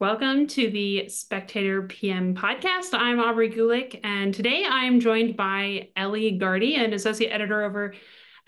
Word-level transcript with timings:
Welcome 0.00 0.48
to 0.48 0.70
the 0.70 1.08
Spectator 1.08 1.82
PM 1.82 2.34
podcast. 2.34 2.88
I'm 2.94 3.20
Aubrey 3.20 3.48
Gulick, 3.48 4.00
and 4.02 4.34
today 4.34 4.66
I'm 4.68 4.98
joined 4.98 5.36
by 5.36 5.90
Ellie 5.94 6.36
Gardey, 6.36 6.76
an 6.76 6.92
associate 6.92 7.30
editor 7.30 7.62
over 7.62 7.94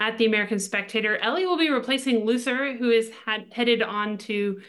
at 0.01 0.19
the 0.19 0.27
American 0.27 0.59
Spectator. 0.59 1.17
Ellie 1.19 1.47
will 1.47 1.57
be 1.57 1.71
replacing 1.71 2.25
Luther, 2.25 2.75
who 2.75 2.91
is 2.91 3.13
had, 3.25 3.47
headed 3.53 3.81
on 3.81 4.19
to 4.19 4.61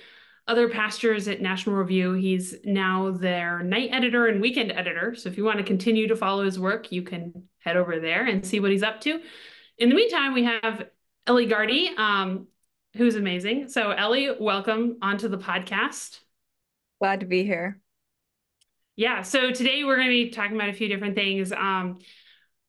other 0.48 0.70
pastures 0.70 1.28
at 1.28 1.42
National 1.42 1.76
Review. 1.76 2.14
He's 2.14 2.54
now 2.64 3.09
their 3.09 3.64
night 3.64 3.89
editor 3.91 4.28
and 4.28 4.39
weekend 4.39 4.71
editor. 4.71 5.16
So 5.16 5.30
if 5.30 5.38
you 5.38 5.44
want 5.44 5.57
to 5.57 5.64
continue 5.64 6.07
to 6.09 6.16
follow 6.16 6.46
his 6.46 6.59
work, 6.59 6.91
you 6.91 7.02
can 7.02 7.50
head 7.57 7.75
over 7.75 8.00
there 8.00 8.23
and 8.23 8.46
see 8.46 8.59
what 8.59 8.71
he's 8.71 8.84
up 8.84 9.02
to. 9.02 9.20
In 9.80 9.89
the 9.89 9.96
meantime, 9.96 10.36
we 10.36 10.44
have 10.44 10.86
Ellie 11.25 11.48
Gardey, 11.48 11.98
um, 11.98 12.46
who's 12.96 13.16
amazing. 13.16 13.68
So 13.68 13.89
Ellie, 13.89 14.30
welcome 14.39 15.00
onto 15.02 15.28
the 15.28 15.39
podcast. 15.39 16.20
Glad 17.00 17.19
to 17.19 17.25
be 17.25 17.43
here. 17.43 17.79
Yeah, 18.96 19.21
so 19.21 19.51
today 19.51 19.83
we're 19.83 19.97
going 19.97 20.07
to 20.07 20.11
be 20.11 20.29
talking 20.32 20.55
about 20.55 20.69
a 20.69 20.74
few 20.74 20.88
different 20.88 21.15
things. 21.15 21.51
Um, 21.51 22.00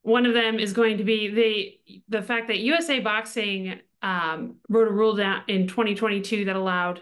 one 0.03 0.27
of 0.27 0.35
them 0.35 0.59
is 0.59 0.73
going 0.73 0.99
to 0.99 1.05
be 1.05 1.29
the 1.29 2.01
the 2.09 2.23
fact 2.23 2.49
that 2.49 2.59
USA 2.59 3.01
Boxing 3.01 3.81
um, 4.03 4.57
wrote 4.69 4.89
a 4.89 4.93
rule 4.93 5.17
down 5.17 5.43
in 5.49 5.67
2022 5.67 6.45
that 6.47 6.57
allowed 6.57 7.01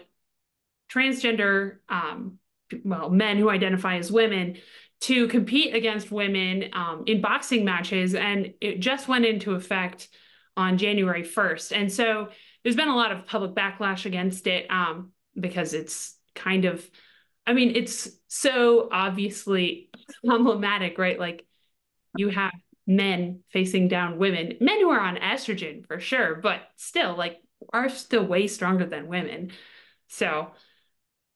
transgender, 0.89 1.77
um, 1.89 2.39
well, 2.83 3.09
men 3.09 3.37
who 3.37 3.49
identify 3.49 3.97
as 3.97 4.11
women 4.11 4.57
to 5.01 5.27
compete 5.27 5.75
against 5.75 6.11
women 6.11 6.69
um, 6.73 7.03
in 7.05 7.21
boxing 7.21 7.63
matches, 7.63 8.15
and 8.15 8.53
it 8.61 8.79
just 8.79 9.07
went 9.07 9.25
into 9.25 9.53
effect 9.53 10.07
on 10.55 10.77
January 10.77 11.23
1st. 11.23 11.71
And 11.75 11.91
so 11.91 12.29
there's 12.63 12.75
been 12.75 12.87
a 12.87 12.95
lot 12.95 13.11
of 13.11 13.27
public 13.27 13.53
backlash 13.53 14.05
against 14.05 14.47
it 14.47 14.65
um, 14.71 15.11
because 15.39 15.73
it's 15.73 16.15
kind 16.33 16.65
of 16.65 16.89
I 17.47 17.53
mean, 17.53 17.75
it's 17.75 18.09
so 18.27 18.89
obviously 18.91 19.89
problematic, 20.25 20.97
right? 20.97 21.17
Like 21.17 21.45
you 22.17 22.29
have 22.29 22.51
men 22.85 23.41
facing 23.51 23.87
down 23.87 24.17
women, 24.17 24.57
men 24.59 24.79
who 24.81 24.89
are 24.89 24.99
on 24.99 25.15
estrogen 25.17 25.87
for 25.87 25.99
sure, 25.99 26.35
but 26.35 26.61
still 26.75 27.15
like 27.15 27.37
are 27.73 27.89
still 27.89 28.25
way 28.25 28.47
stronger 28.47 28.85
than 28.85 29.07
women. 29.07 29.51
So 30.07 30.51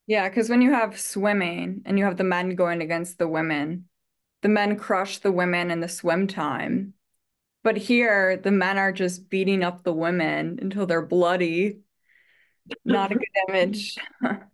yeah, 0.06 0.28
because 0.28 0.50
when 0.50 0.62
you 0.62 0.74
have 0.74 1.00
swimming 1.00 1.84
and 1.86 1.98
you 1.98 2.04
have 2.04 2.18
the 2.18 2.24
men 2.26 2.56
going 2.56 2.82
against 2.82 3.18
the 3.18 3.28
women, 3.28 3.86
the 4.42 4.50
men 4.50 4.76
crush 4.76 5.20
the 5.20 5.32
women 5.32 5.72
in 5.72 5.80
the 5.80 5.88
swim 5.88 6.28
time. 6.28 6.94
But 7.64 7.78
here, 7.78 8.38
the 8.38 8.52
men 8.52 8.78
are 8.78 8.92
just 8.92 9.30
beating 9.30 9.64
up 9.64 9.84
the 9.84 9.94
women 9.94 10.60
until 10.62 10.86
they're 10.86 11.06
bloody. 11.06 11.80
Not 12.84 13.12
a 13.12 13.16
good 13.16 13.26
image. 13.50 13.98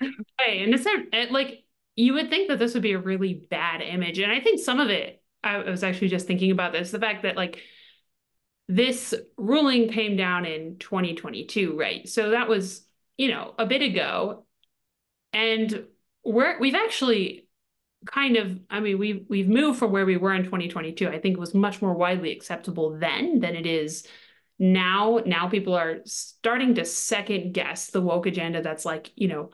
Right. 0.00 0.62
And 0.62 0.74
it's 0.74 0.86
it, 0.86 1.30
like 1.30 1.64
you 1.96 2.14
would 2.14 2.30
think 2.30 2.48
that 2.48 2.58
this 2.58 2.74
would 2.74 2.82
be 2.82 2.92
a 2.92 2.98
really 2.98 3.34
bad 3.34 3.82
image. 3.82 4.18
And 4.18 4.32
I 4.32 4.40
think 4.40 4.60
some 4.60 4.80
of 4.80 4.90
it, 4.90 5.22
I 5.44 5.58
was 5.58 5.82
actually 5.84 6.08
just 6.08 6.26
thinking 6.26 6.50
about 6.50 6.72
this, 6.72 6.90
the 6.90 6.98
fact 6.98 7.22
that 7.22 7.36
like 7.36 7.60
this 8.68 9.14
ruling 9.36 9.90
came 9.90 10.16
down 10.16 10.44
in 10.46 10.78
2022, 10.78 11.76
right? 11.78 12.08
So 12.08 12.30
that 12.30 12.48
was, 12.48 12.86
you 13.16 13.28
know, 13.28 13.54
a 13.58 13.66
bit 13.66 13.82
ago. 13.82 14.46
And 15.32 15.86
we're 16.24 16.58
we've 16.60 16.74
actually 16.74 17.48
kind 18.06 18.36
of 18.36 18.58
I 18.70 18.80
mean, 18.80 18.98
we've 18.98 19.26
we've 19.28 19.48
moved 19.48 19.78
from 19.78 19.92
where 19.92 20.06
we 20.06 20.16
were 20.16 20.34
in 20.34 20.44
2022. 20.44 21.08
I 21.08 21.20
think 21.20 21.36
it 21.36 21.40
was 21.40 21.54
much 21.54 21.82
more 21.82 21.94
widely 21.94 22.32
acceptable 22.32 22.98
then 22.98 23.40
than 23.40 23.56
it 23.56 23.66
is 23.66 24.06
now. 24.58 25.20
Now 25.26 25.48
people 25.48 25.74
are 25.74 25.98
starting 26.06 26.74
to 26.76 26.84
second 26.84 27.54
guess 27.54 27.88
the 27.90 28.00
woke 28.02 28.26
agenda 28.26 28.62
that's 28.62 28.84
like, 28.84 29.12
you 29.16 29.28
know, 29.28 29.50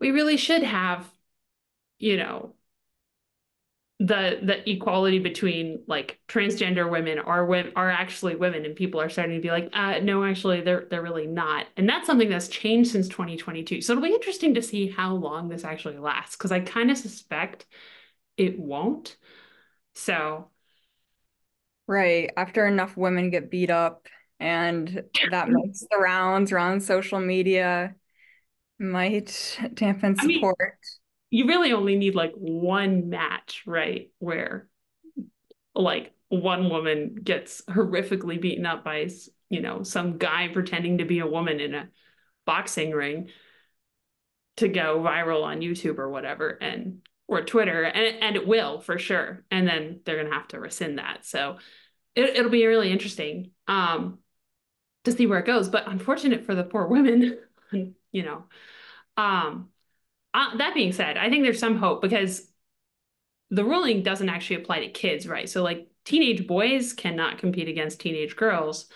we 0.00 0.10
really 0.10 0.36
should 0.36 0.62
have, 0.62 1.10
you 1.98 2.16
know, 2.16 2.54
the 3.98 4.38
the 4.42 4.70
equality 4.70 5.18
between 5.18 5.82
like 5.86 6.20
transgender 6.28 6.90
women 6.90 7.18
are 7.18 7.46
women 7.46 7.72
are 7.76 7.90
actually 7.90 8.36
women 8.36 8.66
and 8.66 8.76
people 8.76 9.00
are 9.00 9.08
starting 9.08 9.36
to 9.36 9.40
be 9.40 9.50
like 9.50 9.70
uh 9.72 9.98
no 10.00 10.22
actually 10.22 10.60
they're 10.60 10.86
they're 10.90 11.02
really 11.02 11.26
not. 11.26 11.66
And 11.78 11.88
that's 11.88 12.06
something 12.06 12.28
that's 12.28 12.48
changed 12.48 12.90
since 12.90 13.08
2022 13.08 13.80
so 13.80 13.92
it'll 13.92 14.02
be 14.04 14.12
interesting 14.12 14.52
to 14.54 14.62
see 14.62 14.88
how 14.88 15.14
long 15.14 15.48
this 15.48 15.64
actually 15.64 15.96
lasts 15.98 16.36
because 16.36 16.52
i 16.52 16.60
kind 16.60 16.90
of 16.90 16.98
suspect 16.98 17.66
it 18.36 18.58
won't. 18.58 19.16
So 19.94 20.50
right. 21.86 22.30
After 22.36 22.66
enough 22.66 22.96
women 22.96 23.30
get 23.30 23.50
beat 23.50 23.70
up 23.70 24.06
and 24.38 25.04
that 25.30 25.48
makes 25.48 25.80
the 25.90 25.96
rounds 25.98 26.52
around 26.52 26.82
social 26.82 27.20
media 27.20 27.94
might 28.78 29.58
dampen 29.74 30.16
support. 30.16 30.56
I 30.58 30.64
mean, 30.64 30.76
you 31.30 31.46
really 31.46 31.72
only 31.72 31.96
need 31.96 32.14
like 32.14 32.32
one 32.34 33.08
match, 33.08 33.64
right? 33.66 34.10
Where 34.18 34.68
like 35.74 36.12
one 36.28 36.70
woman 36.70 37.16
gets 37.22 37.62
horrifically 37.68 38.40
beaten 38.40 38.66
up 38.66 38.84
by, 38.84 39.08
you 39.48 39.60
know, 39.60 39.82
some 39.82 40.18
guy 40.18 40.48
pretending 40.52 40.98
to 40.98 41.04
be 41.04 41.20
a 41.20 41.26
woman 41.26 41.60
in 41.60 41.74
a 41.74 41.88
boxing 42.44 42.92
ring 42.92 43.28
to 44.56 44.68
go 44.68 45.00
viral 45.00 45.42
on 45.44 45.60
YouTube 45.60 45.98
or 45.98 46.08
whatever 46.08 46.50
and 46.50 47.06
or 47.28 47.42
Twitter 47.44 47.82
and 47.82 48.22
and 48.22 48.36
it 48.36 48.46
will 48.46 48.80
for 48.80 48.98
sure. 48.98 49.44
And 49.50 49.66
then 49.66 50.00
they're 50.04 50.16
going 50.16 50.28
to 50.28 50.34
have 50.36 50.48
to 50.48 50.60
rescind 50.60 50.98
that. 50.98 51.26
So 51.26 51.58
it, 52.14 52.36
it'll 52.36 52.50
be 52.50 52.66
really 52.66 52.90
interesting 52.90 53.50
um 53.68 54.18
to 55.04 55.12
see 55.12 55.26
where 55.26 55.38
it 55.38 55.46
goes, 55.46 55.68
but 55.68 55.86
unfortunate 55.86 56.44
for 56.44 56.54
the 56.54 56.64
poor 56.64 56.86
women 56.86 57.38
you 58.12 58.22
know. 58.24 58.44
Um, 59.16 59.70
uh, 60.34 60.56
that 60.58 60.74
being 60.74 60.92
said, 60.92 61.16
I 61.16 61.30
think 61.30 61.44
there's 61.44 61.58
some 61.58 61.78
hope 61.78 62.02
because 62.02 62.50
the 63.50 63.64
ruling 63.64 64.02
doesn't 64.02 64.28
actually 64.28 64.56
apply 64.56 64.80
to 64.80 64.90
kids, 64.90 65.26
right? 65.26 65.48
So 65.48 65.62
like 65.62 65.88
teenage 66.04 66.46
boys 66.46 66.92
cannot 66.92 67.38
compete 67.38 67.68
against 67.68 68.00
teenage 68.00 68.36
girls. 68.36 68.86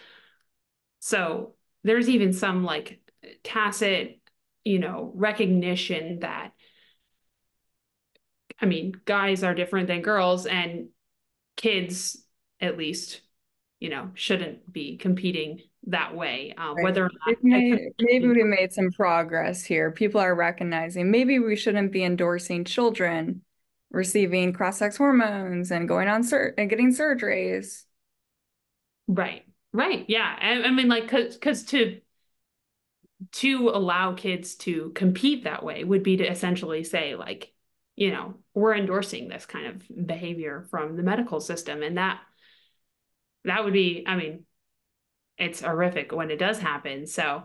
So 1.00 1.54
there's 1.84 2.08
even 2.08 2.32
some 2.32 2.64
like 2.64 3.00
tacit, 3.42 4.20
you 4.64 4.78
know, 4.78 5.12
recognition 5.14 6.20
that 6.20 6.52
I 8.60 8.66
mean, 8.66 8.92
guys 9.06 9.42
are 9.42 9.54
different 9.54 9.86
than 9.88 10.02
girls 10.02 10.46
and 10.46 10.88
kids 11.56 12.22
at 12.60 12.76
least, 12.76 13.22
you 13.78 13.88
know, 13.88 14.10
shouldn't 14.14 14.70
be 14.70 14.98
competing 14.98 15.60
that 15.86 16.14
way. 16.14 16.54
Um, 16.56 16.76
right. 16.76 16.84
Whether 16.84 17.04
or 17.06 17.10
not 17.26 17.36
made, 17.42 17.80
maybe 18.00 18.28
we 18.28 18.42
made 18.44 18.72
some 18.72 18.90
progress 18.90 19.64
here. 19.64 19.90
People 19.90 20.20
are 20.20 20.34
recognizing 20.34 21.10
maybe 21.10 21.38
we 21.38 21.56
shouldn't 21.56 21.92
be 21.92 22.04
endorsing 22.04 22.64
children 22.64 23.42
receiving 23.90 24.52
cross-sex 24.52 24.96
hormones 24.96 25.72
and 25.72 25.88
going 25.88 26.06
on 26.06 26.22
sur- 26.22 26.54
and 26.56 26.70
getting 26.70 26.94
surgeries. 26.94 27.84
Right. 29.08 29.42
Right. 29.72 30.04
Yeah. 30.08 30.36
I, 30.40 30.62
I 30.62 30.70
mean, 30.70 30.88
like, 30.88 31.08
cause, 31.08 31.36
cause 31.38 31.64
to 31.66 32.00
to 33.32 33.68
allow 33.68 34.14
kids 34.14 34.54
to 34.54 34.92
compete 34.94 35.44
that 35.44 35.62
way 35.62 35.84
would 35.84 36.02
be 36.02 36.16
to 36.16 36.24
essentially 36.24 36.84
say, 36.84 37.14
like, 37.16 37.52
you 37.94 38.10
know, 38.10 38.34
we're 38.54 38.74
endorsing 38.74 39.28
this 39.28 39.44
kind 39.44 39.66
of 39.66 40.06
behavior 40.06 40.66
from 40.70 40.96
the 40.96 41.02
medical 41.02 41.40
system, 41.40 41.82
and 41.82 41.98
that 41.98 42.18
that 43.44 43.64
would 43.64 43.74
be, 43.74 44.04
I 44.06 44.16
mean, 44.16 44.44
it's 45.40 45.62
horrific 45.62 46.12
when 46.12 46.30
it 46.30 46.38
does 46.38 46.58
happen. 46.58 47.06
So, 47.06 47.44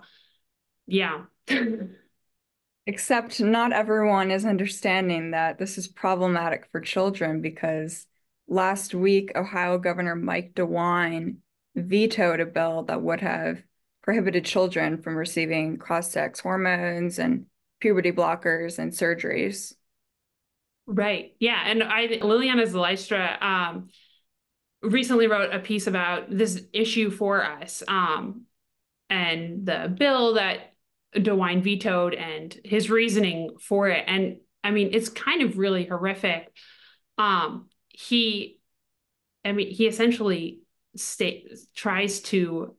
yeah. 0.86 1.24
Except 2.88 3.40
not 3.42 3.74
everyone 3.74 4.30
is 4.30 4.46
understanding 4.46 5.32
that 5.32 5.58
this 5.58 5.80
is 5.80 5.88
problematic 5.88 6.68
for 6.72 6.80
children 6.82 7.42
because 7.42 8.06
last 8.48 8.94
week, 8.94 9.32
Ohio 9.36 9.80
Governor 9.80 10.16
Mike 10.16 10.54
DeWine 10.54 11.38
vetoed 11.76 12.40
a 12.40 12.46
bill 12.46 12.84
that 12.84 13.02
would 13.02 13.22
have 13.22 13.64
prohibited 14.04 14.46
children 14.46 15.02
from 15.02 15.16
receiving 15.16 15.78
cross 15.78 16.12
sex 16.12 16.40
hormones 16.40 17.18
and 17.18 17.48
puberty 17.80 18.12
blockers 18.12 18.78
and 18.78 18.92
surgeries. 18.92 19.74
Right. 20.86 21.36
Yeah. 21.40 21.62
And 21.66 21.82
I 21.82 22.08
Liliana 22.20 22.68
Zylstra, 22.68 23.42
um, 23.42 23.90
recently 24.86 25.28
wrote 25.28 25.54
a 25.54 25.60
piece 25.60 25.88
about 25.88 26.30
this 26.30 26.62
issue 26.74 27.10
for 27.10 27.44
us 27.44 27.84
um, 27.88 28.44
and 29.10 29.66
the 29.66 29.94
bill 29.98 30.36
that 30.36 30.74
DeWine 31.16 31.64
vetoed 31.64 32.14
and 32.14 32.56
his 32.64 32.90
reasoning 32.90 33.52
for 33.60 33.90
it. 33.90 34.04
And 34.08 34.38
I 34.64 34.72
mean, 34.72 34.90
it's 34.94 35.10
kind 35.10 35.42
of 35.42 35.58
really 35.58 35.86
horrific. 35.86 36.52
Um, 37.18 37.70
he, 37.90 38.60
I 39.44 39.52
mean, 39.52 39.70
he 39.70 39.88
essentially 39.88 40.62
state, 40.96 41.48
tries 41.76 42.22
to 42.22 42.76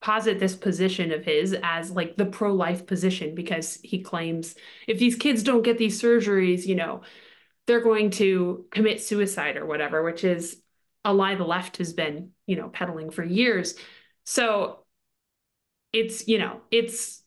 posit 0.00 0.38
this 0.38 0.54
position 0.54 1.10
of 1.12 1.24
his 1.24 1.56
as 1.62 1.90
like 1.90 2.16
the 2.16 2.26
pro-life 2.26 2.86
position 2.86 3.34
because 3.34 3.78
he 3.82 4.02
claims 4.02 4.54
if 4.86 4.98
these 4.98 5.16
kids 5.16 5.42
don't 5.42 5.62
get 5.62 5.78
these 5.78 6.00
surgeries, 6.00 6.66
you 6.66 6.76
know, 6.76 7.00
they're 7.66 7.80
going 7.80 8.10
to 8.10 8.66
commit 8.70 9.02
suicide 9.02 9.56
or 9.56 9.66
whatever, 9.66 10.02
which 10.02 10.22
is 10.22 10.62
a 11.06 11.12
lie 11.12 11.36
the 11.36 11.44
left 11.44 11.76
has 11.76 11.92
been, 11.92 12.30
you 12.46 12.56
know, 12.56 12.68
peddling 12.68 13.10
for 13.10 13.22
years. 13.22 13.76
So 14.24 14.84
it's, 15.92 16.26
you 16.26 16.38
know, 16.38 16.60
it's 16.72 17.22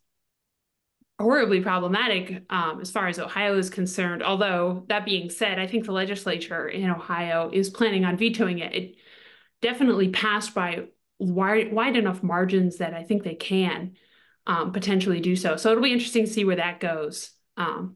horribly 1.18 1.62
problematic 1.62 2.44
um, 2.50 2.82
as 2.82 2.92
far 2.92 3.08
as 3.08 3.20
Ohio 3.20 3.58
is 3.58 3.70
concerned. 3.70 4.22
Although 4.22 4.84
that 4.90 5.06
being 5.06 5.30
said, 5.30 5.60
I 5.60 5.66
think 5.66 5.86
the 5.86 5.94
legislature 5.94 6.68
in 6.68 6.90
Ohio 6.90 7.50
is 7.54 7.70
planning 7.70 8.04
on 8.04 8.18
vetoing 8.18 8.60
it. 8.60 8.76
It 8.76 8.96
definitely 9.62 10.10
passed 10.10 10.54
by 10.54 10.88
wide, 11.18 11.72
wide 11.72 11.96
enough 11.96 12.22
margins 12.22 12.78
that 12.78 12.94
I 12.94 13.04
think 13.04 13.24
they 13.24 13.36
can 13.36 13.94
um, 14.46 14.74
potentially 14.74 15.22
do 15.22 15.38
so. 15.38 15.56
So 15.56 15.72
it'll 15.72 15.84
be 15.84 15.94
interesting 15.94 16.26
to 16.26 16.32
see 16.32 16.44
where 16.44 16.58
that 16.58 16.82
goes. 16.82 17.32
Um, 17.56 17.96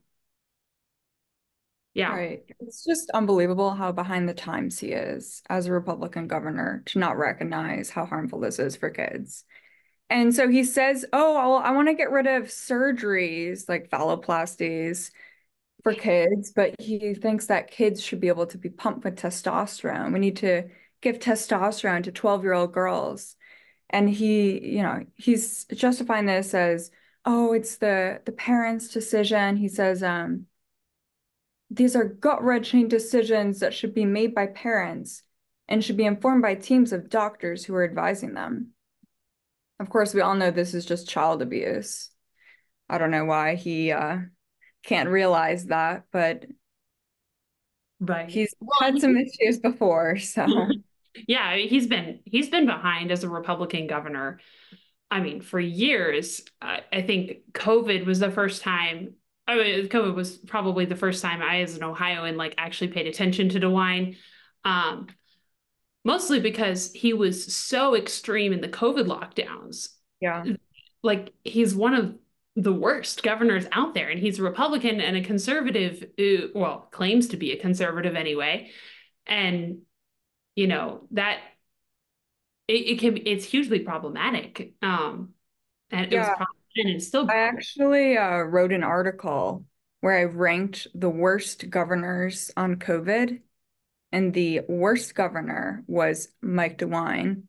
yeah. 1.93 2.13
Right. 2.15 2.43
It's 2.59 2.83
just 2.83 3.09
unbelievable 3.11 3.71
how 3.71 3.91
behind 3.91 4.27
the 4.27 4.33
times 4.33 4.79
he 4.79 4.87
is 4.93 5.43
as 5.49 5.67
a 5.67 5.71
Republican 5.71 6.27
governor 6.27 6.81
to 6.87 6.99
not 6.99 7.17
recognize 7.17 7.89
how 7.89 8.05
harmful 8.05 8.39
this 8.39 8.59
is 8.59 8.75
for 8.75 8.89
kids. 8.89 9.45
And 10.09 10.33
so 10.35 10.47
he 10.47 10.63
says, 10.63 11.05
Oh, 11.13 11.55
I 11.55 11.71
want 11.71 11.87
to 11.87 11.93
get 11.93 12.11
rid 12.11 12.27
of 12.27 12.43
surgeries 12.45 13.69
like 13.69 13.89
phalloplasties 13.89 15.11
for 15.83 15.93
kids, 15.93 16.51
but 16.55 16.75
he 16.79 17.13
thinks 17.13 17.47
that 17.47 17.71
kids 17.71 18.01
should 18.01 18.19
be 18.19 18.29
able 18.29 18.47
to 18.47 18.57
be 18.57 18.69
pumped 18.69 19.03
with 19.03 19.17
testosterone. 19.17 20.13
We 20.13 20.19
need 20.19 20.37
to 20.37 20.69
give 21.01 21.19
testosterone 21.19 22.03
to 22.03 22.11
12 22.11 22.43
year 22.43 22.53
old 22.53 22.73
girls. 22.73 23.35
And 23.89 24.09
he, 24.09 24.75
you 24.77 24.83
know, 24.83 25.05
he's 25.15 25.65
justifying 25.65 26.25
this 26.25 26.53
as, 26.53 26.91
oh, 27.25 27.53
it's 27.53 27.77
the 27.77 28.21
the 28.25 28.31
parents' 28.31 28.89
decision. 28.89 29.57
He 29.57 29.67
says, 29.67 30.03
um, 30.03 30.47
these 31.73 31.95
are 31.95 32.05
gut-wrenching 32.05 32.87
decisions 32.87 33.59
that 33.59 33.73
should 33.73 33.93
be 33.93 34.05
made 34.05 34.35
by 34.35 34.47
parents 34.47 35.23
and 35.67 35.83
should 35.83 35.97
be 35.97 36.05
informed 36.05 36.41
by 36.41 36.55
teams 36.55 36.93
of 36.93 37.09
doctors 37.09 37.65
who 37.65 37.73
are 37.73 37.83
advising 37.83 38.33
them. 38.33 38.69
Of 39.79 39.89
course, 39.89 40.13
we 40.13 40.21
all 40.21 40.35
know 40.35 40.51
this 40.51 40.73
is 40.73 40.85
just 40.85 41.09
child 41.09 41.41
abuse. 41.41 42.09
I 42.87 42.99
don't 42.99 43.11
know 43.11 43.25
why 43.25 43.55
he 43.55 43.91
uh, 43.91 44.19
can't 44.83 45.09
realize 45.09 45.65
that, 45.65 46.03
but 46.11 46.45
right. 47.99 48.29
he's 48.29 48.53
had 48.79 48.99
some 48.99 49.17
issues 49.17 49.59
before, 49.59 50.17
so 50.19 50.45
yeah, 51.27 51.55
he's 51.55 51.87
been 51.87 52.19
he's 52.25 52.49
been 52.49 52.67
behind 52.67 53.11
as 53.11 53.23
a 53.23 53.29
Republican 53.29 53.87
governor. 53.87 54.39
I 55.09 55.21
mean, 55.21 55.41
for 55.41 55.59
years. 55.59 56.41
I 56.61 57.01
think 57.01 57.51
COVID 57.51 58.05
was 58.05 58.19
the 58.19 58.31
first 58.31 58.61
time 58.63 59.13
I 59.47 59.55
mean, 59.57 59.87
COVID 59.87 60.15
was 60.15 60.37
probably 60.37 60.85
the 60.85 60.95
first 60.95 61.21
time 61.21 61.41
I, 61.41 61.61
as 61.61 61.75
an 61.75 61.83
Ohioan, 61.83 62.37
like 62.37 62.55
actually 62.57 62.89
paid 62.89 63.07
attention 63.07 63.49
to 63.49 63.59
DeWine. 63.59 64.15
Um, 64.63 65.07
mostly 66.05 66.39
because 66.39 66.91
he 66.93 67.13
was 67.13 67.53
so 67.53 67.95
extreme 67.95 68.53
in 68.53 68.61
the 68.61 68.69
COVID 68.69 69.05
lockdowns. 69.05 69.89
Yeah. 70.21 70.45
Like 71.01 71.33
he's 71.43 71.75
one 71.75 71.93
of 71.93 72.15
the 72.55 72.73
worst 72.73 73.23
governors 73.23 73.65
out 73.71 73.93
there, 73.93 74.09
and 74.09 74.19
he's 74.19 74.39
a 74.39 74.43
Republican 74.43 75.01
and 75.01 75.17
a 75.17 75.23
conservative, 75.23 76.05
who, 76.17 76.49
well, 76.53 76.87
claims 76.91 77.29
to 77.29 77.37
be 77.37 77.51
a 77.51 77.59
conservative 77.59 78.15
anyway. 78.15 78.69
And, 79.25 79.79
you 80.55 80.67
know, 80.67 81.07
that 81.11 81.39
it, 82.67 82.73
it 82.73 82.99
can, 82.99 83.19
it's 83.25 83.45
hugely 83.45 83.79
problematic. 83.79 84.75
Um, 84.81 85.33
and 85.89 86.05
it 86.05 86.11
yeah. 86.11 86.29
was 86.29 86.47
and 86.75 86.89
it's 86.89 87.07
still. 87.07 87.29
I 87.29 87.35
actually 87.35 88.17
uh, 88.17 88.39
wrote 88.39 88.71
an 88.71 88.83
article 88.83 89.65
where 90.01 90.17
I 90.17 90.23
ranked 90.23 90.87
the 90.93 91.09
worst 91.09 91.69
governors 91.69 92.51
on 92.57 92.75
COVID, 92.75 93.39
and 94.11 94.33
the 94.33 94.61
worst 94.67 95.15
governor 95.15 95.83
was 95.87 96.29
Mike 96.41 96.77
DeWine 96.77 97.43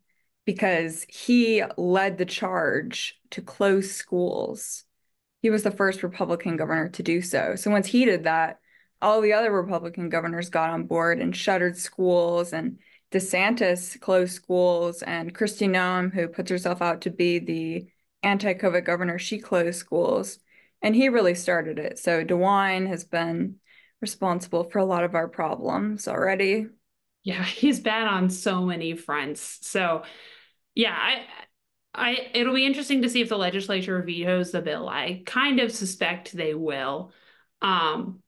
because 0.45 1.05
he 1.09 1.63
led 1.77 2.19
the 2.19 2.27
charge 2.27 3.19
to 3.31 3.43
close 3.43 3.91
schools. 3.91 4.85
He 5.41 5.51
was 5.51 5.63
the 5.63 5.71
first 5.71 6.03
Republican 6.03 6.57
governor 6.57 6.89
to 6.91 7.03
do 7.03 7.23
so. 7.23 7.55
So 7.57 7.71
once 7.71 7.87
he 7.87 8.05
did 8.05 8.25
that, 8.25 8.61
all 9.03 9.21
the 9.21 9.35
other 9.35 9.53
Republican 9.53 10.09
governors 10.09 10.49
got 10.49 10.71
on 10.71 10.85
board 10.85 11.21
and 11.21 11.37
shuttered 11.37 11.77
schools 11.77 12.53
and 12.53 12.79
DeSantis 13.13 14.01
closed 14.01 14.33
schools 14.33 15.03
and 15.03 15.35
Kristi 15.35 15.69
Noem, 15.69 16.13
who 16.13 16.29
puts 16.29 16.51
herself 16.51 16.83
out 16.83 17.03
to 17.03 17.11
be 17.11 17.39
the 17.39 17.87
anti-COVID 18.25 18.85
governor, 18.85 19.19
she 19.19 19.39
closed 19.39 19.79
schools, 19.79 20.39
and 20.83 20.97
he 20.97 21.09
really 21.09 21.35
started 21.35 21.79
it. 21.79 21.99
So 21.99 22.25
DeWine 22.25 22.89
has 22.89 23.05
been 23.05 23.57
responsible 24.01 24.65
for 24.65 24.79
a 24.79 24.85
lot 24.85 25.05
of 25.05 25.15
our 25.15 25.29
problems 25.29 26.09
already. 26.09 26.67
Yeah, 27.23 27.43
he's 27.43 27.81
bad 27.81 28.07
on 28.07 28.29
so 28.31 28.63
many 28.63 28.97
fronts. 28.97 29.59
So, 29.63 30.03
yeah, 30.75 30.95
I, 30.95 31.25
I, 31.95 32.31
it'll 32.35 32.55
be 32.55 32.67
interesting 32.67 33.03
to 33.03 33.09
see 33.09 33.23
if 33.23 33.29
the 33.29 33.39
legislature 33.39 34.03
vetoes 34.03 34.51
the 34.53 34.61
bill. 34.61 34.89
I 34.89 35.23
kind 35.25 35.61
of 35.61 35.73
suspect 35.73 36.33
they 36.33 36.55
will, 36.55 37.13
um, 37.63 38.21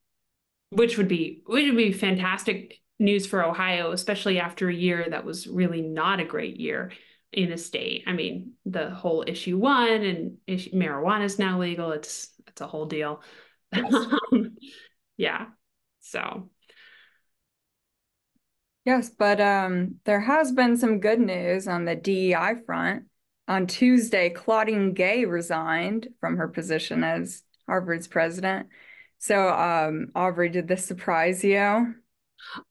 which 0.69 0.97
would 0.97 1.07
be 1.07 1.43
which 1.45 1.65
would 1.65 1.77
be 1.77 1.91
fantastic 1.91 2.79
news 2.97 3.27
for 3.27 3.45
Ohio, 3.45 3.91
especially 3.91 4.39
after 4.39 4.67
a 4.67 4.73
year 4.73 5.05
that 5.09 5.25
was 5.25 5.47
really 5.47 5.81
not 5.81 6.19
a 6.19 6.25
great 6.25 6.59
year 6.59 6.91
in 7.31 7.51
a 7.51 7.57
state. 7.57 8.03
I 8.07 8.13
mean, 8.13 8.53
the 8.65 8.89
whole 8.89 9.23
issue 9.27 9.57
one 9.57 10.03
and 10.03 10.37
issue, 10.47 10.71
marijuana 10.71 11.25
is 11.25 11.39
now 11.39 11.59
legal. 11.59 11.91
It's 11.91 12.29
it's 12.47 12.61
a 12.61 12.67
whole 12.67 12.85
deal. 12.85 13.21
Yes. 13.73 13.93
yeah. 15.17 15.45
So 15.99 16.49
Yes, 18.87 19.09
but 19.09 19.41
um, 19.41 19.95
there 20.05 20.21
has 20.21 20.53
been 20.53 20.77
some 20.77 21.01
good 21.01 21.19
news 21.19 21.67
on 21.67 21.83
the 21.83 21.93
DEI 21.93 22.53
front. 22.65 23.03
On 23.49 23.67
Tuesday, 23.67 24.29
Claudine 24.29 24.93
Gay 24.93 25.25
resigned 25.25 26.07
from 26.21 26.37
her 26.37 26.47
position 26.47 27.03
as 27.03 27.43
Harvard's 27.67 28.07
president. 28.07 28.67
So, 29.19 29.49
um, 29.49 30.07
Aubrey, 30.15 30.47
did 30.47 30.69
this 30.69 30.85
surprise 30.85 31.43
you? 31.43 31.95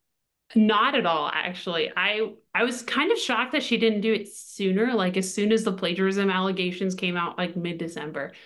Not 0.55 0.95
at 0.95 1.07
all, 1.07 1.29
actually. 1.33 1.91
I 1.97 2.33
I 2.55 2.63
was 2.65 2.83
kind 2.83 3.11
of 3.11 3.19
shocked 3.19 3.53
that 3.53 3.63
she 3.63 3.77
didn't 3.79 4.01
do 4.01 4.13
it 4.13 4.29
sooner, 4.29 4.95
like 4.95 5.17
as 5.17 5.33
soon 5.33 5.53
as 5.53 5.65
the 5.65 5.73
plagiarism 5.73 6.31
allegations 6.31 6.95
came 6.95 7.17
out 7.17 7.37
like 7.37 7.57
mid-December. 7.57 8.33
I 8.33 8.37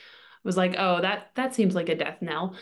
was 0.43 0.57
like, 0.57 0.75
"Oh, 0.79 1.01
that 1.03 1.31
that 1.37 1.55
seems 1.55 1.75
like 1.75 1.89
a 1.91 1.95
death 1.95 2.23
knell 2.23 2.57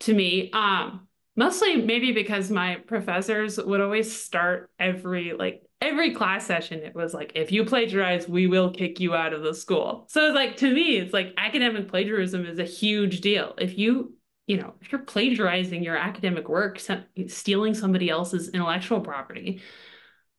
to 0.00 0.14
me." 0.14 0.50
Um 0.52 1.08
mostly 1.36 1.76
maybe 1.80 2.12
because 2.12 2.50
my 2.50 2.76
professors 2.86 3.58
would 3.58 3.80
always 3.80 4.14
start 4.22 4.70
every 4.78 5.32
like 5.32 5.62
every 5.80 6.14
class 6.14 6.46
session 6.46 6.80
it 6.80 6.94
was 6.94 7.14
like 7.14 7.32
if 7.34 7.50
you 7.50 7.64
plagiarize 7.64 8.28
we 8.28 8.46
will 8.46 8.70
kick 8.70 9.00
you 9.00 9.14
out 9.14 9.32
of 9.32 9.42
the 9.42 9.54
school 9.54 10.06
so 10.10 10.26
it's 10.26 10.34
like 10.34 10.56
to 10.58 10.70
me 10.72 10.98
it's 10.98 11.12
like 11.14 11.32
academic 11.38 11.88
plagiarism 11.88 12.44
is 12.46 12.58
a 12.58 12.64
huge 12.64 13.22
deal 13.22 13.54
if 13.58 13.78
you 13.78 14.12
you 14.46 14.56
know, 14.56 14.74
if 14.80 14.90
you're 14.90 15.00
plagiarizing 15.00 15.82
your 15.82 15.96
academic 15.96 16.48
work, 16.48 16.80
stealing 17.28 17.74
somebody 17.74 18.10
else's 18.10 18.48
intellectual 18.48 19.00
property 19.00 19.62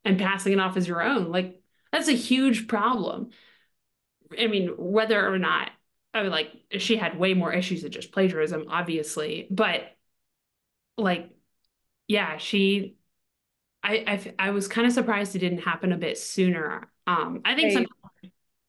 and 0.04 0.18
passing 0.18 0.52
it 0.52 0.60
off 0.60 0.76
as 0.76 0.86
your 0.86 1.02
own, 1.02 1.30
like 1.30 1.62
that's 1.90 2.08
a 2.08 2.12
huge 2.12 2.68
problem. 2.68 3.30
I 4.38 4.46
mean, 4.46 4.74
whether 4.76 5.32
or 5.32 5.38
not, 5.38 5.70
I 6.12 6.22
mean, 6.22 6.32
like 6.32 6.52
she 6.78 6.96
had 6.96 7.18
way 7.18 7.34
more 7.34 7.52
issues 7.52 7.82
than 7.82 7.92
just 7.92 8.12
plagiarism, 8.12 8.66
obviously, 8.68 9.48
but 9.50 9.82
like, 10.96 11.30
yeah, 12.06 12.36
she, 12.36 12.96
I, 13.82 14.04
I, 14.38 14.48
I 14.48 14.50
was 14.50 14.68
kind 14.68 14.86
of 14.86 14.92
surprised 14.92 15.34
it 15.34 15.40
didn't 15.40 15.58
happen 15.58 15.92
a 15.92 15.96
bit 15.96 16.18
sooner. 16.18 16.90
Um, 17.06 17.40
I 17.44 17.54
think 17.54 17.68
hey, 17.68 17.74
some 17.74 17.86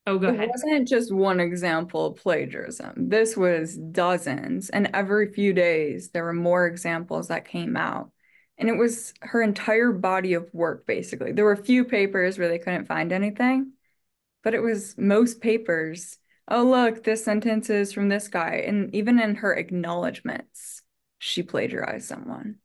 Oh, 0.07 0.19
go 0.19 0.27
it 0.27 0.35
ahead. 0.35 0.45
It 0.45 0.51
wasn't 0.51 0.87
just 0.87 1.11
one 1.13 1.39
example 1.39 2.07
of 2.07 2.17
plagiarism. 2.17 3.09
This 3.09 3.35
was 3.35 3.75
dozens. 3.75 4.69
And 4.69 4.89
every 4.93 5.31
few 5.31 5.53
days, 5.53 6.09
there 6.09 6.23
were 6.23 6.33
more 6.33 6.67
examples 6.67 7.27
that 7.29 7.45
came 7.45 7.75
out. 7.75 8.11
And 8.57 8.69
it 8.69 8.77
was 8.77 9.13
her 9.21 9.41
entire 9.41 9.91
body 9.91 10.33
of 10.33 10.49
work, 10.53 10.85
basically. 10.85 11.31
There 11.31 11.43
were 11.45 11.51
a 11.51 11.57
few 11.57 11.83
papers 11.83 12.37
where 12.37 12.47
they 12.47 12.59
couldn't 12.59 12.85
find 12.85 13.11
anything, 13.11 13.73
but 14.43 14.53
it 14.53 14.61
was 14.61 14.95
most 14.97 15.41
papers. 15.41 16.17
Oh, 16.47 16.63
look, 16.63 17.03
this 17.03 17.25
sentence 17.25 17.69
is 17.69 17.91
from 17.91 18.07
this 18.09 18.27
guy. 18.27 18.63
And 18.65 18.93
even 18.95 19.19
in 19.19 19.35
her 19.35 19.53
acknowledgments, 19.53 20.83
she 21.17 21.43
plagiarized 21.43 22.07
someone. 22.07 22.57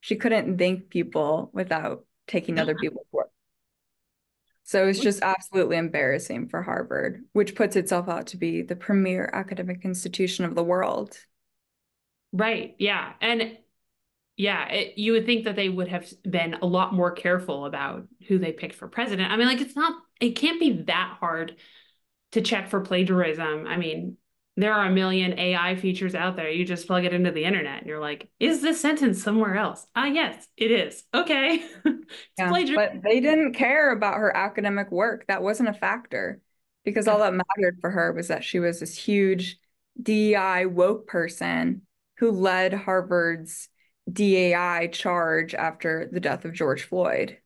She 0.00 0.16
couldn't 0.16 0.58
thank 0.58 0.88
people 0.88 1.50
without 1.52 2.06
taking 2.26 2.58
other 2.58 2.74
people's 2.80 3.06
work. 3.12 3.30
So 4.66 4.88
it's 4.88 4.98
just 4.98 5.22
absolutely 5.22 5.76
embarrassing 5.76 6.48
for 6.48 6.60
Harvard, 6.60 7.24
which 7.32 7.54
puts 7.54 7.76
itself 7.76 8.08
out 8.08 8.26
to 8.28 8.36
be 8.36 8.62
the 8.62 8.74
premier 8.74 9.30
academic 9.32 9.84
institution 9.84 10.44
of 10.44 10.56
the 10.56 10.64
world. 10.64 11.16
Right. 12.32 12.74
Yeah. 12.78 13.12
And 13.20 13.58
yeah, 14.36 14.66
it, 14.68 14.98
you 14.98 15.12
would 15.12 15.24
think 15.24 15.44
that 15.44 15.54
they 15.54 15.68
would 15.68 15.86
have 15.86 16.12
been 16.28 16.54
a 16.54 16.66
lot 16.66 16.92
more 16.92 17.12
careful 17.12 17.64
about 17.64 18.08
who 18.26 18.38
they 18.38 18.50
picked 18.50 18.74
for 18.74 18.88
president. 18.88 19.30
I 19.30 19.36
mean, 19.36 19.46
like, 19.46 19.60
it's 19.60 19.76
not, 19.76 20.02
it 20.20 20.32
can't 20.32 20.58
be 20.58 20.82
that 20.88 21.16
hard 21.20 21.56
to 22.32 22.42
check 22.42 22.68
for 22.68 22.80
plagiarism. 22.80 23.68
I 23.68 23.76
mean, 23.76 24.16
there 24.56 24.72
are 24.72 24.86
a 24.86 24.90
million 24.90 25.38
AI 25.38 25.76
features 25.76 26.14
out 26.14 26.36
there. 26.36 26.50
You 26.50 26.64
just 26.64 26.86
plug 26.86 27.04
it 27.04 27.12
into 27.12 27.30
the 27.30 27.44
internet 27.44 27.80
and 27.80 27.86
you're 27.86 28.00
like, 28.00 28.28
is 28.40 28.62
this 28.62 28.80
sentence 28.80 29.22
somewhere 29.22 29.56
else? 29.56 29.86
Ah, 29.94 30.06
yes, 30.06 30.46
it 30.56 30.70
is. 30.70 31.04
Okay. 31.12 31.62
yeah, 32.38 32.64
but 32.74 32.92
they 33.02 33.20
didn't 33.20 33.52
care 33.52 33.92
about 33.92 34.16
her 34.16 34.34
academic 34.34 34.90
work. 34.90 35.26
That 35.28 35.42
wasn't 35.42 35.68
a 35.68 35.74
factor 35.74 36.40
because 36.84 37.06
all 37.06 37.18
that 37.18 37.34
mattered 37.34 37.78
for 37.82 37.90
her 37.90 38.12
was 38.12 38.28
that 38.28 38.44
she 38.44 38.58
was 38.58 38.80
this 38.80 38.96
huge 38.96 39.58
DEI 40.00 40.64
woke 40.64 41.06
person 41.06 41.82
who 42.18 42.30
led 42.30 42.72
Harvard's 42.72 43.68
DEI 44.10 44.88
charge 44.90 45.54
after 45.54 46.08
the 46.10 46.20
death 46.20 46.46
of 46.46 46.54
George 46.54 46.84
Floyd. 46.84 47.36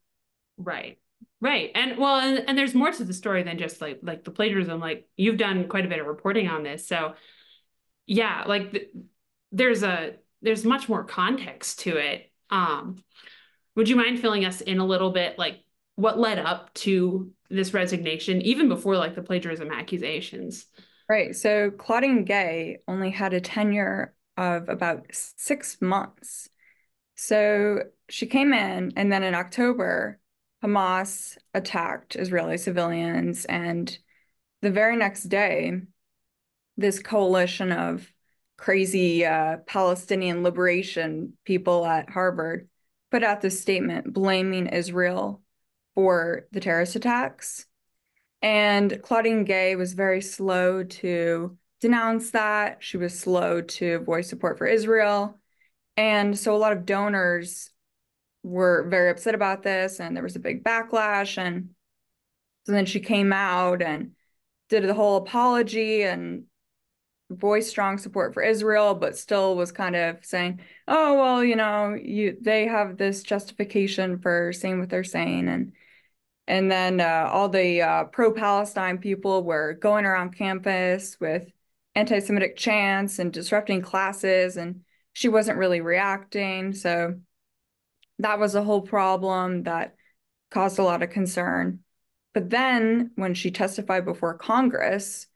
Right. 0.56 0.99
Right. 1.40 1.70
And 1.74 1.96
well, 1.96 2.16
and, 2.16 2.44
and 2.48 2.58
there's 2.58 2.74
more 2.74 2.92
to 2.92 3.04
the 3.04 3.14
story 3.14 3.42
than 3.42 3.58
just 3.58 3.80
like 3.80 4.00
like 4.02 4.24
the 4.24 4.30
plagiarism. 4.30 4.78
Like 4.78 5.08
you've 5.16 5.38
done 5.38 5.68
quite 5.68 5.86
a 5.86 5.88
bit 5.88 5.98
of 5.98 6.06
reporting 6.06 6.48
on 6.48 6.62
this. 6.62 6.86
So 6.86 7.14
yeah, 8.06 8.44
like 8.46 8.72
th 8.72 8.88
there's 9.50 9.82
a 9.82 10.16
there's 10.42 10.64
much 10.64 10.88
more 10.88 11.04
context 11.04 11.80
to 11.80 11.96
it. 11.96 12.30
Um, 12.50 13.02
would 13.74 13.88
you 13.88 13.96
mind 13.96 14.20
filling 14.20 14.44
us 14.44 14.60
in 14.60 14.78
a 14.78 14.86
little 14.86 15.10
bit 15.12 15.38
like 15.38 15.60
what 15.94 16.18
led 16.18 16.38
up 16.38 16.74
to 16.74 17.32
this 17.48 17.72
resignation, 17.72 18.42
even 18.42 18.68
before 18.68 18.96
like 18.96 19.14
the 19.14 19.22
plagiarism 19.22 19.70
accusations? 19.70 20.66
Right. 21.08 21.34
So 21.34 21.70
Claudine 21.70 22.24
Gay 22.24 22.78
only 22.86 23.10
had 23.10 23.32
a 23.32 23.40
tenure 23.40 24.14
of 24.36 24.68
about 24.68 25.06
six 25.10 25.78
months. 25.80 26.48
So 27.16 27.80
she 28.08 28.26
came 28.26 28.52
in, 28.52 28.92
and 28.96 29.12
then 29.12 29.22
in 29.22 29.34
October, 29.34 30.18
Hamas 30.62 31.38
attacked 31.54 32.16
Israeli 32.16 32.58
civilians. 32.58 33.44
And 33.44 33.96
the 34.62 34.70
very 34.70 34.96
next 34.96 35.24
day, 35.24 35.80
this 36.76 37.00
coalition 37.00 37.72
of 37.72 38.12
crazy 38.56 39.24
uh, 39.24 39.58
Palestinian 39.66 40.42
liberation 40.42 41.32
people 41.44 41.86
at 41.86 42.10
Harvard 42.10 42.68
put 43.10 43.24
out 43.24 43.40
this 43.40 43.60
statement 43.60 44.12
blaming 44.12 44.66
Israel 44.66 45.42
for 45.94 46.46
the 46.52 46.60
terrorist 46.60 46.94
attacks. 46.94 47.66
And 48.42 49.02
Claudine 49.02 49.44
Gay 49.44 49.76
was 49.76 49.94
very 49.94 50.20
slow 50.20 50.84
to 50.84 51.56
denounce 51.80 52.30
that. 52.32 52.78
She 52.80 52.96
was 52.96 53.18
slow 53.18 53.62
to 53.62 53.98
voice 54.00 54.28
support 54.28 54.58
for 54.58 54.66
Israel. 54.66 55.38
And 55.96 56.38
so 56.38 56.54
a 56.54 56.58
lot 56.58 56.72
of 56.72 56.86
donors 56.86 57.69
were 58.42 58.86
very 58.88 59.10
upset 59.10 59.34
about 59.34 59.62
this, 59.62 60.00
and 60.00 60.16
there 60.16 60.22
was 60.22 60.36
a 60.36 60.40
big 60.40 60.64
backlash. 60.64 61.38
And 61.38 61.70
so 62.66 62.72
then 62.72 62.86
she 62.86 63.00
came 63.00 63.32
out 63.32 63.82
and 63.82 64.12
did 64.68 64.84
the 64.84 64.94
whole 64.94 65.16
apology 65.16 66.02
and 66.02 66.44
voiced 67.30 67.70
strong 67.70 67.96
support 67.98 68.34
for 68.34 68.42
Israel, 68.42 68.94
but 68.94 69.16
still 69.16 69.56
was 69.56 69.72
kind 69.72 69.96
of 69.96 70.24
saying, 70.24 70.60
"Oh 70.88 71.14
well, 71.14 71.44
you 71.44 71.56
know, 71.56 71.94
you 71.94 72.36
they 72.40 72.66
have 72.66 72.96
this 72.96 73.22
justification 73.22 74.18
for 74.18 74.52
saying 74.52 74.80
what 74.80 74.88
they're 74.88 75.04
saying," 75.04 75.48
and 75.48 75.72
and 76.48 76.70
then 76.70 77.00
uh, 77.00 77.28
all 77.30 77.48
the 77.48 77.82
uh, 77.82 78.04
pro-Palestine 78.04 78.98
people 78.98 79.44
were 79.44 79.74
going 79.74 80.04
around 80.04 80.36
campus 80.36 81.16
with 81.20 81.48
anti-Semitic 81.94 82.56
chants 82.56 83.18
and 83.18 83.32
disrupting 83.32 83.82
classes, 83.82 84.56
and 84.56 84.80
she 85.12 85.28
wasn't 85.28 85.58
really 85.58 85.80
reacting. 85.80 86.72
So 86.72 87.20
that 88.22 88.38
was 88.38 88.54
a 88.54 88.62
whole 88.62 88.82
problem 88.82 89.64
that 89.64 89.94
caused 90.50 90.78
a 90.78 90.82
lot 90.82 91.02
of 91.02 91.10
concern. 91.10 91.80
But 92.32 92.50
then 92.50 93.10
when 93.16 93.34
she 93.34 93.50
testified 93.50 94.04
before 94.04 94.34
Congress, 94.38 95.26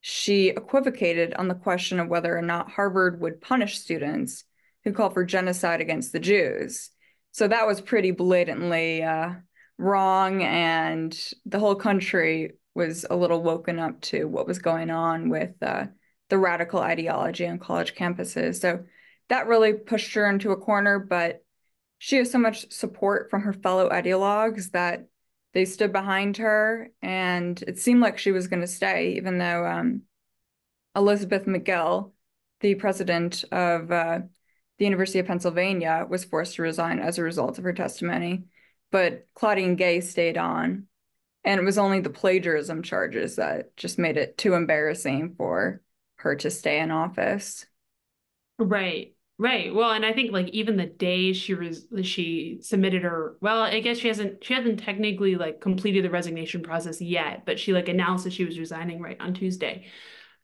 she 0.00 0.48
equivocated 0.48 1.34
on 1.34 1.48
the 1.48 1.54
question 1.54 1.98
of 1.98 2.08
whether 2.08 2.36
or 2.36 2.42
not 2.42 2.70
Harvard 2.70 3.20
would 3.20 3.40
punish 3.40 3.78
students 3.78 4.44
who 4.84 4.92
call 4.92 5.10
for 5.10 5.24
genocide 5.24 5.80
against 5.80 6.12
the 6.12 6.20
Jews. 6.20 6.90
So 7.32 7.48
that 7.48 7.66
was 7.66 7.80
pretty 7.80 8.10
blatantly 8.10 9.02
uh, 9.02 9.32
wrong, 9.78 10.42
and 10.42 11.18
the 11.46 11.58
whole 11.58 11.74
country 11.74 12.52
was 12.74 13.06
a 13.08 13.16
little 13.16 13.42
woken 13.42 13.78
up 13.78 14.00
to 14.02 14.24
what 14.24 14.46
was 14.46 14.58
going 14.58 14.90
on 14.90 15.30
with 15.30 15.54
uh, 15.62 15.86
the 16.28 16.38
radical 16.38 16.80
ideology 16.80 17.46
on 17.46 17.58
college 17.58 17.94
campuses. 17.94 18.60
So 18.60 18.84
that 19.28 19.46
really 19.46 19.72
pushed 19.72 20.14
her 20.14 20.28
into 20.28 20.52
a 20.52 20.56
corner, 20.56 20.98
but 20.98 21.43
she 21.98 22.16
has 22.16 22.30
so 22.30 22.38
much 22.38 22.70
support 22.72 23.30
from 23.30 23.42
her 23.42 23.52
fellow 23.52 23.88
ideologues 23.88 24.70
that 24.72 25.06
they 25.52 25.64
stood 25.64 25.92
behind 25.92 26.38
her, 26.38 26.90
and 27.00 27.62
it 27.62 27.78
seemed 27.78 28.00
like 28.00 28.18
she 28.18 28.32
was 28.32 28.48
going 28.48 28.62
to 28.62 28.66
stay, 28.66 29.14
even 29.16 29.38
though 29.38 29.66
um, 29.66 30.02
Elizabeth 30.96 31.44
Magill 31.46 32.12
the 32.64 32.74
president 32.74 33.44
of 33.52 33.92
uh, 33.92 34.20
the 34.78 34.84
University 34.84 35.18
of 35.18 35.26
Pennsylvania, 35.26 36.06
was 36.08 36.24
forced 36.24 36.54
to 36.54 36.62
resign 36.62 36.98
as 36.98 37.18
a 37.18 37.22
result 37.22 37.58
of 37.58 37.64
her 37.64 37.74
testimony. 37.74 38.44
But 38.90 39.28
Claudine 39.34 39.76
Gay 39.76 40.00
stayed 40.00 40.38
on, 40.38 40.86
and 41.44 41.60
it 41.60 41.64
was 41.64 41.76
only 41.76 42.00
the 42.00 42.08
plagiarism 42.10 42.82
charges 42.82 43.36
that 43.36 43.76
just 43.76 43.98
made 43.98 44.16
it 44.16 44.38
too 44.38 44.54
embarrassing 44.54 45.34
for 45.36 45.82
her 46.16 46.36
to 46.36 46.50
stay 46.50 46.80
in 46.80 46.90
office. 46.90 47.66
Right. 48.58 49.13
Right. 49.36 49.74
Well, 49.74 49.90
and 49.90 50.06
I 50.06 50.12
think 50.12 50.30
like 50.30 50.48
even 50.50 50.76
the 50.76 50.86
day 50.86 51.32
she 51.32 51.54
was 51.54 51.86
she 52.02 52.58
submitted 52.62 53.02
her 53.02 53.36
well, 53.40 53.62
I 53.62 53.80
guess 53.80 53.98
she 53.98 54.06
hasn't 54.06 54.44
she 54.44 54.54
hasn't 54.54 54.78
technically 54.80 55.34
like 55.34 55.60
completed 55.60 56.04
the 56.04 56.10
resignation 56.10 56.62
process 56.62 57.00
yet, 57.00 57.44
but 57.44 57.58
she 57.58 57.72
like 57.72 57.88
announced 57.88 58.24
that 58.24 58.32
she 58.32 58.44
was 58.44 58.58
resigning 58.60 59.00
right 59.02 59.20
on 59.20 59.34
Tuesday. 59.34 59.86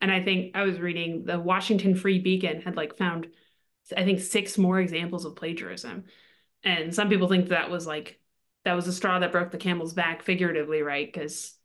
And 0.01 0.11
I 0.11 0.21
think 0.23 0.57
I 0.57 0.63
was 0.63 0.79
reading 0.79 1.23
the 1.25 1.39
Washington 1.39 1.95
Free 1.95 2.19
Beacon 2.19 2.61
had 2.61 2.75
like 2.75 2.97
found 2.97 3.27
I 3.95 4.03
think 4.03 4.19
six 4.19 4.57
more 4.57 4.79
examples 4.79 5.25
of 5.25 5.37
plagiarism. 5.37 6.05
And 6.63 6.93
some 6.93 7.09
people 7.09 7.29
think 7.29 7.49
that 7.49 7.71
was 7.71 7.87
like 7.87 8.19
that 8.65 8.73
was 8.73 8.87
a 8.87 8.93
straw 8.93 9.19
that 9.19 9.31
broke 9.31 9.51
the 9.51 9.57
camel's 9.57 9.93
back 9.93 10.21
figuratively, 10.21 10.81
right? 10.81 11.11
Because 11.11 11.57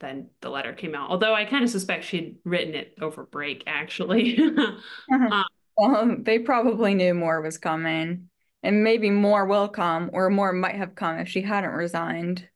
then 0.00 0.30
the 0.40 0.50
letter 0.50 0.72
came 0.74 0.94
out. 0.94 1.10
Although 1.10 1.34
I 1.34 1.46
kind 1.46 1.64
of 1.64 1.70
suspect 1.70 2.04
she'd 2.04 2.38
written 2.44 2.74
it 2.74 2.96
over 3.00 3.24
break, 3.24 3.64
actually. 3.66 4.38
uh-huh. 4.38 4.72
um, 5.30 5.44
well, 5.80 6.16
they 6.18 6.38
probably 6.38 6.94
knew 6.94 7.14
more 7.14 7.40
was 7.40 7.58
coming, 7.58 8.28
and 8.62 8.84
maybe 8.84 9.10
more 9.10 9.46
will 9.46 9.68
come, 9.68 10.10
or 10.12 10.30
more 10.30 10.52
might 10.52 10.76
have 10.76 10.94
come 10.94 11.18
if 11.18 11.28
she 11.28 11.42
hadn't 11.42 11.70
resigned. 11.70 12.48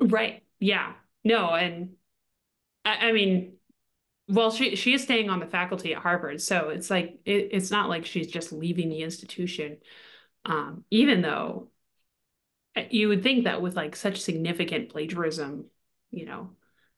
Right. 0.00 0.42
Yeah. 0.58 0.94
No, 1.22 1.54
and 1.54 1.94
I, 2.84 3.08
I 3.08 3.12
mean, 3.12 3.54
well, 4.28 4.50
she 4.50 4.76
she 4.76 4.94
is 4.94 5.02
staying 5.02 5.30
on 5.30 5.40
the 5.40 5.46
faculty 5.46 5.94
at 5.94 6.02
Harvard, 6.02 6.40
so 6.42 6.70
it's 6.70 6.90
like 6.90 7.20
it, 7.24 7.50
it's 7.52 7.70
not 7.70 7.88
like 7.88 8.06
she's 8.06 8.28
just 8.28 8.52
leaving 8.52 8.88
the 8.88 9.02
institution. 9.02 9.78
Um, 10.44 10.84
even 10.90 11.22
though 11.22 11.70
uh, 12.76 12.82
you 12.90 13.08
would 13.08 13.22
think 13.22 13.44
that 13.44 13.62
with 13.62 13.76
like 13.76 13.96
such 13.96 14.20
significant 14.20 14.90
plagiarism, 14.90 15.66
you 16.10 16.26
know, 16.26 16.50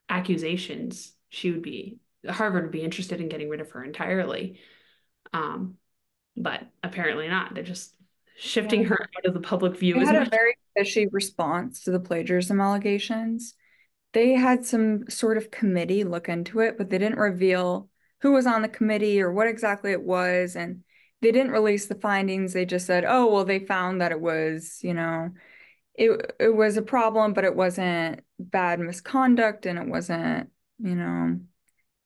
accusations, 0.09 1.13
she 1.29 1.51
would 1.51 1.63
be 1.63 1.99
Harvard 2.29 2.65
would 2.65 2.73
be 2.73 2.83
interested 2.83 3.21
in 3.21 3.29
getting 3.29 3.49
rid 3.49 3.61
of 3.61 3.71
her 3.73 3.85
entirely. 3.85 4.61
Um, 5.33 5.77
but 6.37 6.63
apparently 6.83 7.29
not. 7.29 7.55
They're 7.55 7.65
just 7.65 7.95
shifting 8.39 8.83
yeah. 8.83 8.89
her 8.89 9.09
out 9.17 9.27
of 9.27 9.35
the 9.35 9.41
public 9.41 9.79
view. 9.79 9.95
They 9.95 10.05
had 10.05 10.17
much. 10.17 10.29
a 10.29 10.31
very 10.31 10.57
fishy 10.77 11.07
response 11.11 11.83
to 11.85 11.91
the 11.91 12.01
plagiarism 12.01 12.61
allegations. 12.61 13.55
They 14.13 14.33
had 14.33 14.65
some 14.65 15.09
sort 15.09 15.37
of 15.37 15.51
committee 15.51 16.05
look 16.05 16.29
into 16.29 16.61
it, 16.61 16.79
but 16.79 16.91
they 16.91 16.99
didn't 16.99 17.19
reveal 17.19 17.89
who 18.21 18.33
was 18.33 18.47
on 18.47 18.63
the 18.63 18.69
committee 18.69 19.21
or 19.21 19.33
what 19.33 19.49
exactly 19.49 19.93
it 19.93 20.03
was. 20.03 20.57
And 20.57 20.83
they 21.23 21.33
didn't 21.33 21.53
release 21.53 21.87
the 21.87 21.95
findings. 21.95 22.53
They 22.53 22.65
just 22.65 22.87
said, 22.87 23.05
oh, 23.07 23.33
well, 23.33 23.45
they 23.45 23.59
found 23.59 24.01
that 24.01 24.13
it 24.13 24.21
was, 24.21 24.79
you 24.83 24.95
know, 24.95 25.31
it, 25.95 26.35
it 26.39 26.55
was 26.55 26.77
a 26.77 26.83
problem, 26.83 27.33
but 27.33 27.45
it 27.45 27.57
wasn't 27.57 28.21
bad 28.39 28.81
misconduct 28.81 29.67
and 29.67 29.79
it 29.79 29.89
wasn't, 29.89 30.51
you 30.79 30.95
know, 30.95 31.41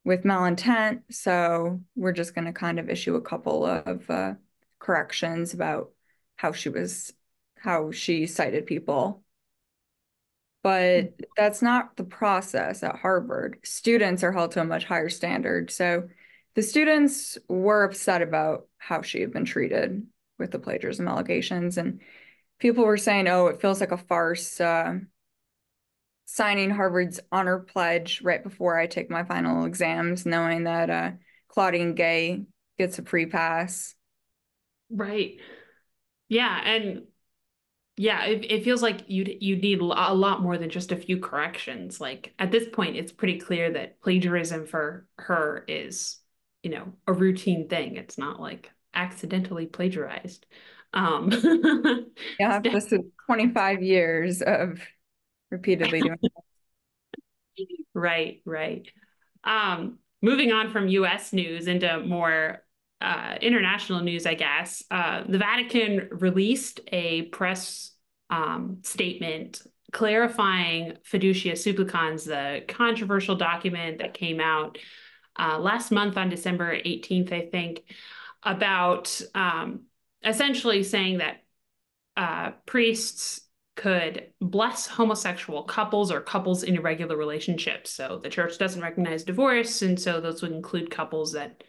with 0.05 0.25
malintent. 0.25 1.03
So 1.11 1.81
we're 1.95 2.13
just 2.13 2.35
going 2.35 2.47
to 2.47 2.53
kind 2.53 2.79
of 2.79 2.89
issue 2.89 3.17
a 3.17 3.21
couple 3.21 3.67
of 3.67 4.09
uh, 4.09 4.35
corrections 4.79 5.55
about 5.55 5.91
how 6.37 6.53
she 6.53 6.69
was, 6.69 7.13
how 7.57 7.91
she 7.91 8.27
cited 8.27 8.67
people. 8.67 9.23
But 10.63 11.15
that's 11.37 11.63
not 11.63 11.97
the 11.97 12.05
process 12.05 12.83
at 12.83 12.97
Harvard. 12.97 13.59
Students 13.63 14.23
are 14.23 14.33
held 14.33 14.53
to 14.53 14.61
a 14.61 14.65
much 14.65 14.85
higher 14.85 15.09
standard. 15.09 15.71
So 15.71 16.09
the 16.55 16.63
students 16.63 17.39
were 17.49 17.85
upset 17.85 18.21
about 18.21 18.67
how 18.77 19.03
she 19.03 19.21
had 19.21 19.33
been 19.33 19.45
treated 19.45 20.07
with 20.39 20.51
the 20.51 20.59
plagiarism 20.59 21.09
allegations. 21.09 21.79
And 21.79 22.01
people 22.59 22.85
were 22.85 22.99
saying, 22.99 23.29
oh, 23.29 23.47
it 23.47 23.61
feels 23.61 23.81
like 23.81 23.93
a 23.93 23.97
farce. 23.97 24.61
Uh, 24.61 24.99
signing 26.33 26.71
Harvard's 26.71 27.19
honor 27.33 27.59
pledge 27.59 28.23
right 28.23 28.43
before 28.43 28.79
I 28.79 28.87
take 28.87 29.11
my 29.11 29.25
final 29.25 29.65
exams, 29.65 30.25
knowing 30.25 30.65
that 30.65 30.89
uh, 30.89 31.11
Claudine 31.49 31.95
Gay 31.95 32.45
gets 32.79 32.99
a 32.99 33.03
pre 33.03 33.27
pass. 33.27 33.95
Right. 34.91 35.39
Yeah, 36.29 36.61
and 36.65 37.03
yeah, 37.97 38.27
it, 38.27 38.51
it 38.51 38.65
feels 38.65 38.81
like 38.81 39.03
you'd 39.09 39.39
you 39.41 39.57
need 39.57 39.81
a 39.81 39.85
lot 40.15 40.41
more 40.41 40.57
than 40.57 40.71
just 40.71 40.93
a 40.93 40.97
few 40.97 41.19
corrections. 41.19 42.01
Like 42.01 42.33
at 42.39 42.53
this 42.53 42.69
point, 42.73 42.97
it's 42.97 43.13
pretty 43.13 43.39
clear 43.41 43.73
that 43.73 44.01
plagiarism 44.01 44.67
for 44.67 45.07
her 45.19 45.65
is, 45.67 46.19
you 46.63 46.71
know, 46.71 46.93
a 47.09 47.13
routine 47.13 47.69
thing. 47.69 47.97
It's 47.97 48.19
not 48.19 48.41
like 48.41 48.71
accidentally 48.95 49.67
plagiarized. 49.67 50.47
Um, 50.93 51.31
yeah, 52.39 52.61
this 52.61 52.93
is 52.93 53.01
25 53.27 53.83
years 53.83 54.43
of 54.43 54.81
repeatedly 55.51 56.01
doing 56.01 56.19
right 57.95 58.41
right. 58.45 58.89
Um 59.45 59.99
moving 60.23 60.53
on 60.53 60.71
from 60.71 60.89
US 60.89 61.33
news 61.33 61.67
into 61.67 62.01
more 62.01 62.63
uh, 63.01 63.37
international 63.41 64.01
news, 64.01 64.27
I 64.27 64.35
guess, 64.35 64.85
uh, 64.91 65.25
the 65.27 65.39
Vatican 65.39 66.09
released 66.11 66.81
a 66.93 67.23
press 67.23 67.93
um, 68.29 68.79
statement 68.83 69.63
clarifying 69.93 70.99
Fiducia 71.11 71.57
Supplicans, 71.57 72.25
the 72.25 72.63
controversial 72.69 73.37
document 73.37 73.99
that 73.99 74.15
came 74.15 74.41
out 74.41 74.79
uh, 75.39 75.59
last 75.59 75.91
month 75.91 76.17
on 76.17 76.29
December 76.29 76.77
18th, 76.77 77.33
I 77.33 77.49
think, 77.51 77.83
about 78.43 79.21
um, 79.35 79.85
essentially 80.25 80.83
saying 80.83 81.19
that 81.19 81.43
uh, 82.17 82.53
priests 82.67 83.41
could 83.81 84.27
bless 84.43 84.87
homosexual 84.87 85.63
couples 85.63 86.13
or 86.13 86.21
couples 86.21 86.65
in 86.65 86.77
irregular 86.77 87.17
relationships. 87.17 87.91
So 87.91 88.21
the 88.23 88.29
church 88.29 88.59
doesn't 88.59 88.83
recognize 88.83 89.25
divorce. 89.25 89.81
And 89.81 89.99
so 89.99 90.21
those 90.21 90.43
would 90.43 90.53
include 90.53 90.91
couples 90.91 91.33
that, 91.33 91.65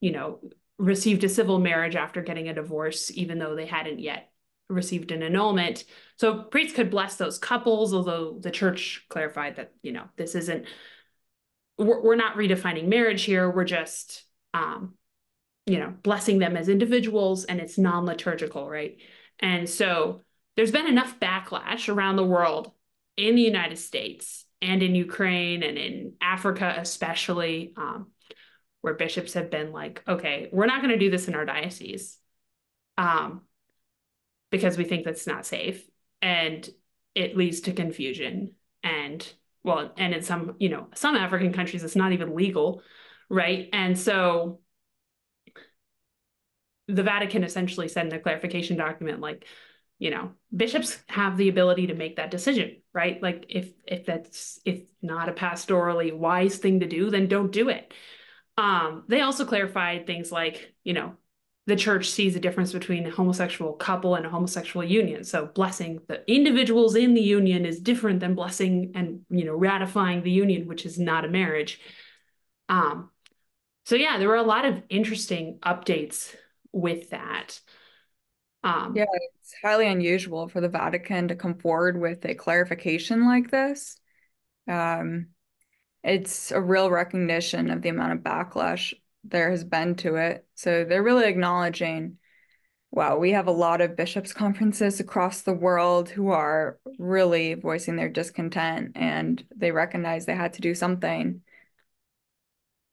you 0.00 0.10
know, 0.10 0.40
received 0.76 1.22
a 1.22 1.28
civil 1.28 1.60
marriage 1.60 1.94
after 1.94 2.20
getting 2.20 2.48
a 2.48 2.54
divorce, 2.54 3.12
even 3.12 3.38
though 3.38 3.54
they 3.54 3.64
hadn't 3.64 4.00
yet 4.00 4.32
received 4.68 5.12
an 5.12 5.22
annulment. 5.22 5.84
So 6.16 6.42
priests 6.42 6.74
could 6.74 6.90
bless 6.90 7.14
those 7.14 7.38
couples, 7.38 7.94
although 7.94 8.40
the 8.40 8.50
church 8.50 9.06
clarified 9.08 9.54
that, 9.54 9.72
you 9.82 9.92
know, 9.92 10.06
this 10.16 10.34
isn't, 10.34 10.66
we're, 11.78 12.02
we're 12.02 12.16
not 12.16 12.36
redefining 12.36 12.88
marriage 12.88 13.22
here. 13.22 13.48
We're 13.48 13.62
just, 13.62 14.24
um, 14.52 14.94
you 15.64 15.78
know, 15.78 15.94
blessing 16.02 16.40
them 16.40 16.56
as 16.56 16.68
individuals 16.68 17.44
and 17.44 17.60
it's 17.60 17.78
non 17.78 18.04
liturgical, 18.04 18.68
right? 18.68 18.96
And 19.38 19.70
so 19.70 20.22
there's 20.56 20.72
been 20.72 20.86
enough 20.86 21.20
backlash 21.20 21.92
around 21.92 22.16
the 22.16 22.24
world 22.24 22.72
in 23.16 23.34
the 23.34 23.42
United 23.42 23.78
States 23.78 24.44
and 24.62 24.82
in 24.82 24.94
Ukraine 24.94 25.62
and 25.62 25.76
in 25.76 26.14
Africa, 26.20 26.74
especially, 26.78 27.72
um, 27.76 28.08
where 28.80 28.94
bishops 28.94 29.34
have 29.34 29.50
been 29.50 29.72
like, 29.72 30.02
okay, 30.08 30.48
we're 30.52 30.66
not 30.66 30.80
going 30.80 30.92
to 30.92 30.98
do 30.98 31.10
this 31.10 31.28
in 31.28 31.34
our 31.34 31.44
diocese 31.44 32.18
um, 32.96 33.42
because 34.50 34.78
we 34.78 34.84
think 34.84 35.04
that's 35.04 35.26
not 35.26 35.46
safe. 35.46 35.84
And 36.22 36.68
it 37.14 37.36
leads 37.36 37.60
to 37.62 37.72
confusion. 37.72 38.52
And 38.82 39.26
well, 39.62 39.92
and 39.96 40.14
in 40.14 40.22
some, 40.22 40.54
you 40.58 40.68
know, 40.68 40.88
some 40.94 41.16
African 41.16 41.52
countries, 41.52 41.82
it's 41.82 41.96
not 41.96 42.12
even 42.12 42.34
legal, 42.34 42.82
right? 43.28 43.68
And 43.72 43.98
so 43.98 44.60
the 46.88 47.02
Vatican 47.02 47.42
essentially 47.42 47.88
said 47.88 48.12
in 48.12 48.20
clarification 48.20 48.76
document, 48.76 49.20
like, 49.20 49.46
you 49.98 50.10
know, 50.10 50.32
bishops 50.54 50.98
have 51.08 51.36
the 51.36 51.48
ability 51.48 51.86
to 51.88 51.94
make 51.94 52.16
that 52.16 52.30
decision, 52.30 52.76
right? 52.92 53.22
Like 53.22 53.46
if 53.48 53.70
if 53.86 54.04
that's 54.04 54.60
if 54.64 54.82
not 55.00 55.28
a 55.28 55.32
pastorally 55.32 56.16
wise 56.16 56.58
thing 56.58 56.80
to 56.80 56.86
do, 56.86 57.10
then 57.10 57.28
don't 57.28 57.52
do 57.52 57.68
it. 57.68 57.92
Um, 58.58 59.04
they 59.08 59.20
also 59.20 59.44
clarified 59.44 60.06
things 60.06 60.32
like, 60.32 60.72
you 60.82 60.94
know, 60.94 61.14
the 61.66 61.76
church 61.76 62.10
sees 62.10 62.36
a 62.36 62.40
difference 62.40 62.72
between 62.72 63.06
a 63.06 63.10
homosexual 63.10 63.72
couple 63.72 64.14
and 64.14 64.24
a 64.24 64.30
homosexual 64.30 64.84
union. 64.84 65.24
So 65.24 65.46
blessing 65.46 66.00
the 66.08 66.22
individuals 66.30 66.94
in 66.94 67.14
the 67.14 67.20
union 67.20 67.66
is 67.66 67.80
different 67.80 68.20
than 68.20 68.34
blessing 68.34 68.92
and 68.94 69.22
you 69.30 69.44
know 69.44 69.54
ratifying 69.54 70.22
the 70.22 70.30
union, 70.30 70.68
which 70.68 70.86
is 70.86 70.98
not 70.98 71.24
a 71.24 71.28
marriage. 71.28 71.80
Um, 72.68 73.10
so 73.84 73.96
yeah, 73.96 74.18
there 74.18 74.28
were 74.28 74.36
a 74.36 74.42
lot 74.42 74.64
of 74.64 74.82
interesting 74.88 75.58
updates 75.62 76.34
with 76.72 77.10
that. 77.10 77.60
Um, 78.66 78.94
yeah, 78.96 79.04
it's 79.40 79.54
highly 79.62 79.86
unusual 79.86 80.48
for 80.48 80.60
the 80.60 80.68
Vatican 80.68 81.28
to 81.28 81.36
come 81.36 81.58
forward 81.58 82.00
with 82.00 82.24
a 82.24 82.34
clarification 82.34 83.24
like 83.24 83.50
this. 83.50 83.98
Um, 84.68 85.28
it's 86.02 86.50
a 86.52 86.60
real 86.60 86.90
recognition 86.90 87.70
of 87.70 87.82
the 87.82 87.90
amount 87.90 88.12
of 88.12 88.20
backlash 88.20 88.94
there 89.24 89.50
has 89.50 89.64
been 89.64 89.96
to 89.96 90.16
it. 90.16 90.46
So 90.54 90.84
they're 90.84 91.02
really 91.02 91.26
acknowledging, 91.26 92.18
wow, 92.90 93.18
we 93.18 93.32
have 93.32 93.48
a 93.48 93.52
lot 93.52 93.80
of 93.80 93.96
bishops' 93.96 94.32
conferences 94.32 95.00
across 95.00 95.42
the 95.42 95.52
world 95.54 96.08
who 96.08 96.30
are 96.30 96.78
really 96.98 97.54
voicing 97.54 97.96
their 97.96 98.08
discontent 98.08 98.92
and 98.94 99.44
they 99.54 99.72
recognize 99.72 100.26
they 100.26 100.34
had 100.34 100.54
to 100.54 100.60
do 100.60 100.74
something. 100.74 101.42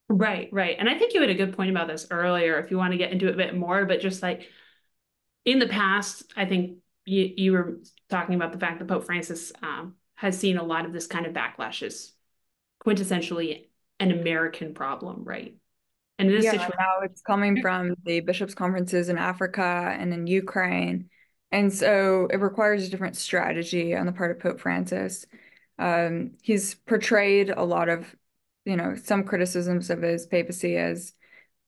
Right, 0.08 0.48
right. 0.52 0.76
And 0.78 0.88
I 0.88 0.98
think 0.98 1.14
you 1.14 1.20
had 1.20 1.30
a 1.30 1.34
good 1.34 1.56
point 1.56 1.70
about 1.70 1.88
this 1.88 2.06
earlier 2.10 2.58
if 2.58 2.70
you 2.70 2.76
want 2.76 2.92
to 2.92 2.98
get 2.98 3.10
into 3.10 3.28
it 3.28 3.34
a 3.34 3.38
bit 3.38 3.56
more, 3.56 3.86
but 3.86 4.00
just 4.00 4.22
like 4.22 4.48
in 5.44 5.58
the 5.58 5.68
past, 5.68 6.32
I 6.36 6.46
think 6.46 6.78
you, 7.04 7.32
you 7.36 7.52
were 7.52 7.80
talking 8.08 8.34
about 8.34 8.52
the 8.52 8.58
fact 8.58 8.78
that 8.78 8.88
Pope 8.88 9.04
Francis 9.04 9.52
um, 9.62 9.94
has 10.14 10.38
seen 10.38 10.56
a 10.56 10.62
lot 10.62 10.86
of 10.86 10.92
this 10.92 11.06
kind 11.06 11.26
of 11.26 11.32
backlash 11.32 11.82
is 11.82 12.12
quintessentially 12.84 13.68
an 14.00 14.10
American 14.10 14.74
problem, 14.74 15.24
right? 15.24 15.54
And 16.18 16.28
in 16.28 16.34
this 16.36 16.44
yeah, 16.44 16.52
situation, 16.52 16.76
now 16.78 17.00
it's 17.02 17.22
coming 17.22 17.60
from 17.60 17.94
the 18.04 18.20
bishops' 18.20 18.54
conferences 18.54 19.08
in 19.08 19.18
Africa 19.18 19.94
and 19.98 20.14
in 20.14 20.26
Ukraine. 20.26 21.10
And 21.50 21.72
so 21.72 22.28
it 22.30 22.36
requires 22.36 22.86
a 22.86 22.90
different 22.90 23.16
strategy 23.16 23.94
on 23.94 24.06
the 24.06 24.12
part 24.12 24.30
of 24.30 24.40
Pope 24.40 24.60
Francis. 24.60 25.26
Um, 25.78 26.32
he's 26.42 26.74
portrayed 26.74 27.50
a 27.50 27.64
lot 27.64 27.88
of, 27.88 28.14
you 28.64 28.76
know, 28.76 28.94
some 28.96 29.24
criticisms 29.24 29.90
of 29.90 30.02
his 30.02 30.26
papacy 30.26 30.76
as 30.76 31.12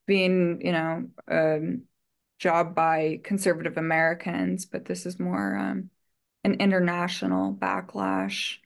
being, 0.07 0.61
you 0.65 0.73
know, 0.73 1.09
um, 1.29 1.83
job 2.39 2.75
by 2.75 3.21
conservative 3.25 3.77
Americans, 3.77 4.67
but 4.67 4.85
this 4.85 5.07
is 5.07 5.19
more 5.19 5.57
um, 5.57 5.91
an 6.45 6.55
international 6.55 7.55
backlash. 7.55 8.59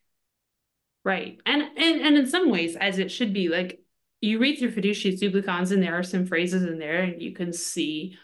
Right. 1.05 1.39
And, 1.47 1.63
and 1.63 2.01
and 2.01 2.17
in 2.19 2.27
some 2.27 2.51
ways, 2.51 2.77
as 2.77 2.99
it 2.99 3.11
should 3.11 3.33
be, 3.33 3.49
like 3.49 3.83
you 4.21 4.39
read 4.39 4.59
through 4.59 4.73
Fiducia 4.75 5.17
Supplicans 5.17 5.71
and 5.71 5.83
there 5.83 5.99
are 5.99 6.03
some 6.03 6.27
phrases 6.27 6.63
in 6.63 6.79
there 6.79 7.03
and 7.03 7.23
you 7.23 7.33
can 7.33 7.53
see 7.53 8.19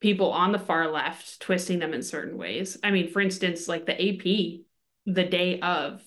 people 0.00 0.30
on 0.30 0.52
the 0.52 0.58
far 0.58 0.90
left 0.90 1.40
twisting 1.40 1.78
them 1.78 1.94
in 1.94 2.02
certain 2.02 2.36
ways. 2.36 2.76
I 2.82 2.90
mean, 2.90 3.08
for 3.08 3.20
instance, 3.20 3.68
like 3.68 3.86
the 3.86 3.94
AP, 3.94 4.64
the 5.06 5.24
day 5.24 5.60
of, 5.60 6.02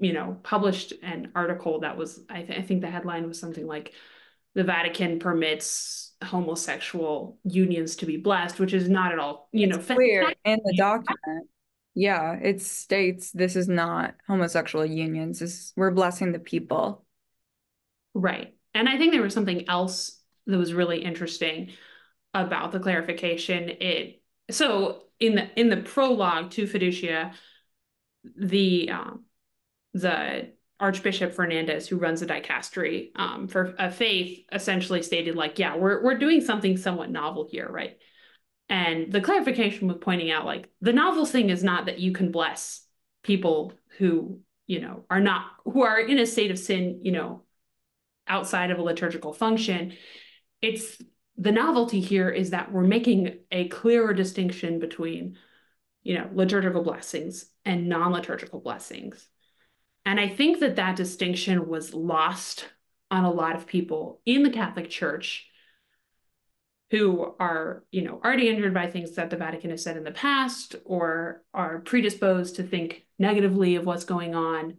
you 0.00 0.12
know, 0.12 0.38
published 0.42 0.94
an 1.02 1.30
article 1.34 1.80
that 1.80 1.96
was, 1.96 2.20
I, 2.28 2.42
th- 2.42 2.58
I 2.58 2.62
think 2.62 2.80
the 2.80 2.90
headline 2.90 3.28
was 3.28 3.38
something 3.38 3.66
like, 3.66 3.92
the 4.54 4.64
Vatican 4.64 5.18
permits 5.18 6.05
homosexual 6.24 7.38
unions 7.44 7.96
to 7.96 8.06
be 8.06 8.16
blessed, 8.16 8.58
which 8.58 8.72
is 8.72 8.88
not 8.88 9.12
at 9.12 9.18
all, 9.18 9.48
you 9.52 9.66
know, 9.66 9.78
clear 9.78 10.32
in 10.44 10.60
the 10.64 10.74
document. 10.76 11.48
Yeah, 11.94 12.34
it 12.34 12.60
states 12.60 13.30
this 13.32 13.56
is 13.56 13.68
not 13.68 14.14
homosexual 14.26 14.84
unions. 14.84 15.38
This 15.38 15.72
we're 15.76 15.90
blessing 15.90 16.32
the 16.32 16.38
people. 16.38 17.04
Right. 18.14 18.54
And 18.74 18.88
I 18.88 18.98
think 18.98 19.12
there 19.12 19.22
was 19.22 19.34
something 19.34 19.68
else 19.68 20.20
that 20.46 20.58
was 20.58 20.74
really 20.74 21.02
interesting 21.02 21.72
about 22.34 22.72
the 22.72 22.80
clarification. 22.80 23.70
It 23.80 24.22
so 24.50 25.04
in 25.18 25.34
the 25.34 25.60
in 25.60 25.70
the 25.70 25.78
prologue 25.78 26.50
to 26.52 26.66
Fiducia, 26.66 27.32
the 28.36 28.90
um, 28.90 29.24
the 29.94 30.52
Archbishop 30.78 31.32
Fernandez, 31.32 31.88
who 31.88 31.96
runs 31.96 32.20
the 32.20 32.26
dicastery 32.26 33.10
um, 33.16 33.48
for 33.48 33.74
a 33.78 33.90
faith, 33.90 34.44
essentially 34.52 35.02
stated 35.02 35.34
like, 35.34 35.58
yeah, 35.58 35.76
we're 35.76 36.02
we're 36.02 36.18
doing 36.18 36.40
something 36.40 36.76
somewhat 36.76 37.10
novel 37.10 37.48
here, 37.50 37.68
right? 37.68 37.96
And 38.68 39.10
the 39.12 39.20
clarification 39.20 39.88
was 39.88 39.98
pointing 40.00 40.30
out 40.30 40.44
like 40.44 40.68
the 40.80 40.92
novel 40.92 41.24
thing 41.24 41.50
is 41.50 41.64
not 41.64 41.86
that 41.86 41.98
you 41.98 42.12
can 42.12 42.30
bless 42.30 42.86
people 43.22 43.72
who 43.98 44.40
you 44.66 44.80
know 44.80 45.04
are 45.08 45.20
not 45.20 45.46
who 45.64 45.82
are 45.82 45.98
in 45.98 46.18
a 46.18 46.26
state 46.26 46.50
of 46.50 46.58
sin, 46.58 47.00
you 47.02 47.12
know, 47.12 47.42
outside 48.28 48.70
of 48.70 48.78
a 48.78 48.82
liturgical 48.82 49.32
function. 49.32 49.94
It's 50.60 51.00
the 51.38 51.52
novelty 51.52 52.00
here 52.00 52.28
is 52.30 52.50
that 52.50 52.72
we're 52.72 52.82
making 52.82 53.38
a 53.50 53.68
clearer 53.68 54.12
distinction 54.12 54.78
between, 54.78 55.36
you 56.02 56.14
know, 56.14 56.28
liturgical 56.34 56.82
blessings 56.82 57.46
and 57.64 57.88
non-liturgical 57.88 58.60
blessings 58.60 59.28
and 60.06 60.20
I 60.20 60.28
think 60.28 60.60
that 60.60 60.76
that 60.76 60.94
distinction 60.94 61.68
was 61.68 61.92
lost 61.92 62.68
on 63.10 63.24
a 63.24 63.30
lot 63.30 63.56
of 63.56 63.66
people 63.66 64.20
in 64.24 64.44
the 64.44 64.50
Catholic 64.50 64.88
Church 64.88 65.50
who 66.92 67.34
are, 67.40 67.84
you 67.90 68.02
know, 68.02 68.20
already 68.24 68.48
injured 68.48 68.72
by 68.72 68.88
things 68.88 69.16
that 69.16 69.30
the 69.30 69.36
Vatican 69.36 69.70
has 69.70 69.82
said 69.82 69.96
in 69.96 70.04
the 70.04 70.12
past 70.12 70.76
or 70.84 71.42
are 71.52 71.80
predisposed 71.80 72.56
to 72.56 72.62
think 72.62 73.04
negatively 73.18 73.74
of 73.74 73.84
what's 73.84 74.04
going 74.04 74.36
on. 74.36 74.78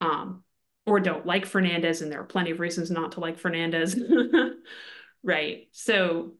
Um, 0.00 0.42
or 0.86 1.00
don't 1.00 1.24
like 1.24 1.46
Fernandez, 1.46 2.02
and 2.02 2.10
there 2.10 2.20
are 2.20 2.24
plenty 2.24 2.50
of 2.50 2.60
reasons 2.60 2.90
not 2.90 3.12
to 3.12 3.20
like 3.20 3.38
Fernandez. 3.38 3.98
right. 5.22 5.68
So 5.72 6.32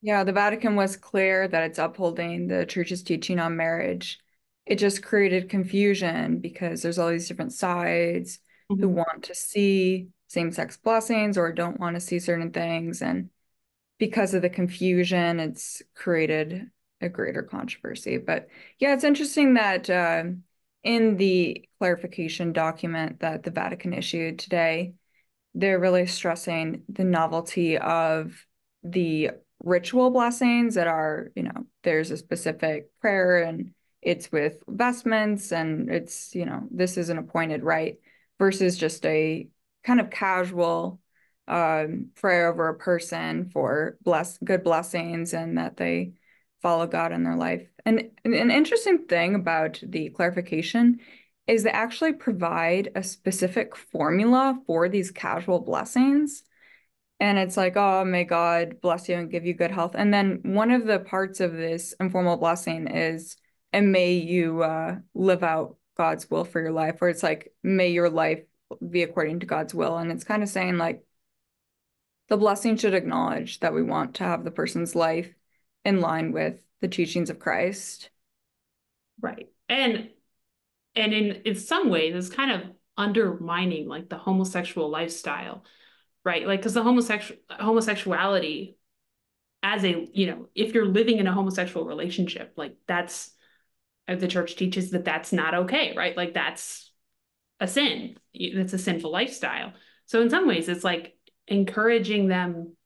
yeah, 0.00 0.22
the 0.22 0.32
Vatican 0.32 0.76
was 0.76 0.96
clear 0.96 1.48
that 1.48 1.64
it's 1.64 1.78
upholding 1.78 2.46
the 2.46 2.66
church's 2.66 3.02
teaching 3.02 3.38
on 3.40 3.56
marriage 3.56 4.20
it 4.66 4.76
just 4.76 5.02
created 5.02 5.48
confusion 5.48 6.38
because 6.38 6.82
there's 6.82 6.98
all 6.98 7.08
these 7.08 7.28
different 7.28 7.52
sides 7.52 8.38
mm-hmm. 8.70 8.80
who 8.80 8.88
want 8.88 9.24
to 9.24 9.34
see 9.34 10.08
same-sex 10.28 10.76
blessings 10.76 11.38
or 11.38 11.52
don't 11.52 11.80
want 11.80 11.94
to 11.94 12.00
see 12.00 12.18
certain 12.18 12.50
things 12.50 13.00
and 13.00 13.30
because 13.98 14.34
of 14.34 14.42
the 14.42 14.50
confusion 14.50 15.40
it's 15.40 15.82
created 15.94 16.70
a 17.00 17.08
greater 17.08 17.42
controversy 17.42 18.18
but 18.18 18.48
yeah 18.78 18.92
it's 18.92 19.04
interesting 19.04 19.54
that 19.54 19.88
uh, 19.88 20.24
in 20.82 21.16
the 21.16 21.64
clarification 21.78 22.52
document 22.52 23.20
that 23.20 23.42
the 23.44 23.50
vatican 23.50 23.92
issued 23.92 24.38
today 24.38 24.92
they're 25.54 25.78
really 25.78 26.06
stressing 26.06 26.82
the 26.88 27.04
novelty 27.04 27.78
of 27.78 28.46
the 28.82 29.30
ritual 29.62 30.10
blessings 30.10 30.74
that 30.74 30.86
are, 30.86 31.30
you 31.34 31.42
know, 31.42 31.66
there's 31.82 32.10
a 32.10 32.16
specific 32.16 32.88
prayer 33.00 33.42
and 33.42 33.72
it's 34.02 34.30
with 34.30 34.56
vestments 34.68 35.52
and 35.52 35.90
it's, 35.90 36.34
you 36.34 36.44
know, 36.46 36.62
this 36.70 36.96
is 36.96 37.08
an 37.08 37.18
appointed 37.18 37.62
rite 37.62 37.98
versus 38.38 38.76
just 38.76 39.04
a 39.06 39.48
kind 39.84 40.00
of 40.00 40.10
casual 40.10 41.00
um, 41.48 42.10
prayer 42.16 42.48
over 42.48 42.68
a 42.68 42.74
person 42.74 43.50
for 43.52 43.96
bless 44.02 44.38
good 44.38 44.64
blessings 44.64 45.32
and 45.32 45.58
that 45.58 45.76
they 45.76 46.12
follow 46.62 46.86
God 46.86 47.12
in 47.12 47.22
their 47.22 47.36
life. 47.36 47.66
And 47.84 48.10
an 48.24 48.50
interesting 48.50 49.06
thing 49.06 49.34
about 49.34 49.80
the 49.82 50.10
clarification 50.10 51.00
is 51.46 51.62
they 51.62 51.70
actually 51.70 52.12
provide 52.12 52.90
a 52.96 53.02
specific 53.02 53.76
formula 53.76 54.58
for 54.66 54.88
these 54.88 55.12
casual 55.12 55.60
blessings. 55.60 56.42
And 57.20 57.38
it's 57.38 57.56
like, 57.56 57.76
oh, 57.76 58.04
may 58.04 58.24
God 58.24 58.80
bless 58.80 59.08
you 59.08 59.14
and 59.14 59.30
give 59.30 59.46
you 59.46 59.54
good 59.54 59.70
health. 59.70 59.92
And 59.94 60.12
then 60.12 60.40
one 60.42 60.70
of 60.72 60.86
the 60.86 60.98
parts 60.98 61.40
of 61.40 61.52
this 61.52 61.94
informal 62.00 62.36
blessing 62.36 62.88
is, 62.88 63.36
and 63.72 63.92
may 63.92 64.14
you 64.14 64.62
uh, 64.62 64.96
live 65.14 65.42
out 65.42 65.76
God's 65.96 66.30
will 66.30 66.44
for 66.44 66.60
your 66.60 66.72
life, 66.72 66.98
or 67.00 67.08
it's 67.08 67.22
like, 67.22 67.52
may 67.62 67.88
your 67.88 68.10
life 68.10 68.42
be 68.88 69.02
according 69.02 69.40
to 69.40 69.46
God's 69.46 69.74
will. 69.74 69.96
And 69.96 70.10
it's 70.10 70.24
kind 70.24 70.42
of 70.42 70.48
saying, 70.48 70.78
like, 70.78 71.04
the 72.28 72.36
blessing 72.36 72.76
should 72.76 72.94
acknowledge 72.94 73.60
that 73.60 73.74
we 73.74 73.82
want 73.82 74.14
to 74.16 74.24
have 74.24 74.44
the 74.44 74.50
person's 74.50 74.94
life 74.94 75.32
in 75.84 76.00
line 76.00 76.32
with 76.32 76.60
the 76.80 76.88
teachings 76.88 77.30
of 77.30 77.38
Christ. 77.38 78.10
Right. 79.20 79.48
And 79.68 80.10
and 80.96 81.12
in 81.12 81.42
in 81.44 81.54
some 81.54 81.90
ways 81.90 82.14
it's 82.14 82.34
kind 82.34 82.50
of 82.50 82.62
undermining 82.96 83.86
like 83.86 84.08
the 84.08 84.16
homosexual 84.16 84.88
lifestyle 84.88 85.64
right 86.24 86.46
like 86.46 86.60
because 86.60 86.74
the 86.74 86.82
homosexual 86.82 87.38
homosexuality 87.50 88.78
as 89.62 89.84
a 89.84 90.08
you 90.12 90.26
know 90.26 90.48
if 90.54 90.72
you're 90.72 90.86
living 90.86 91.18
in 91.18 91.26
a 91.26 91.32
homosexual 91.32 91.86
relationship 91.86 92.54
like 92.56 92.74
that's 92.86 93.32
the 94.08 94.28
church 94.28 94.56
teaches 94.56 94.90
that 94.90 95.04
that's 95.04 95.32
not 95.32 95.54
okay 95.54 95.94
right? 95.96 96.16
Like 96.16 96.34
that's 96.34 96.90
a 97.58 97.66
sin. 97.66 98.16
It's 98.34 98.72
a 98.72 98.78
sinful 98.78 99.10
lifestyle. 99.10 99.72
So 100.06 100.20
in 100.20 100.30
some 100.30 100.46
ways 100.46 100.68
it's 100.68 100.84
like 100.84 101.16
encouraging 101.48 102.28
them 102.28 102.76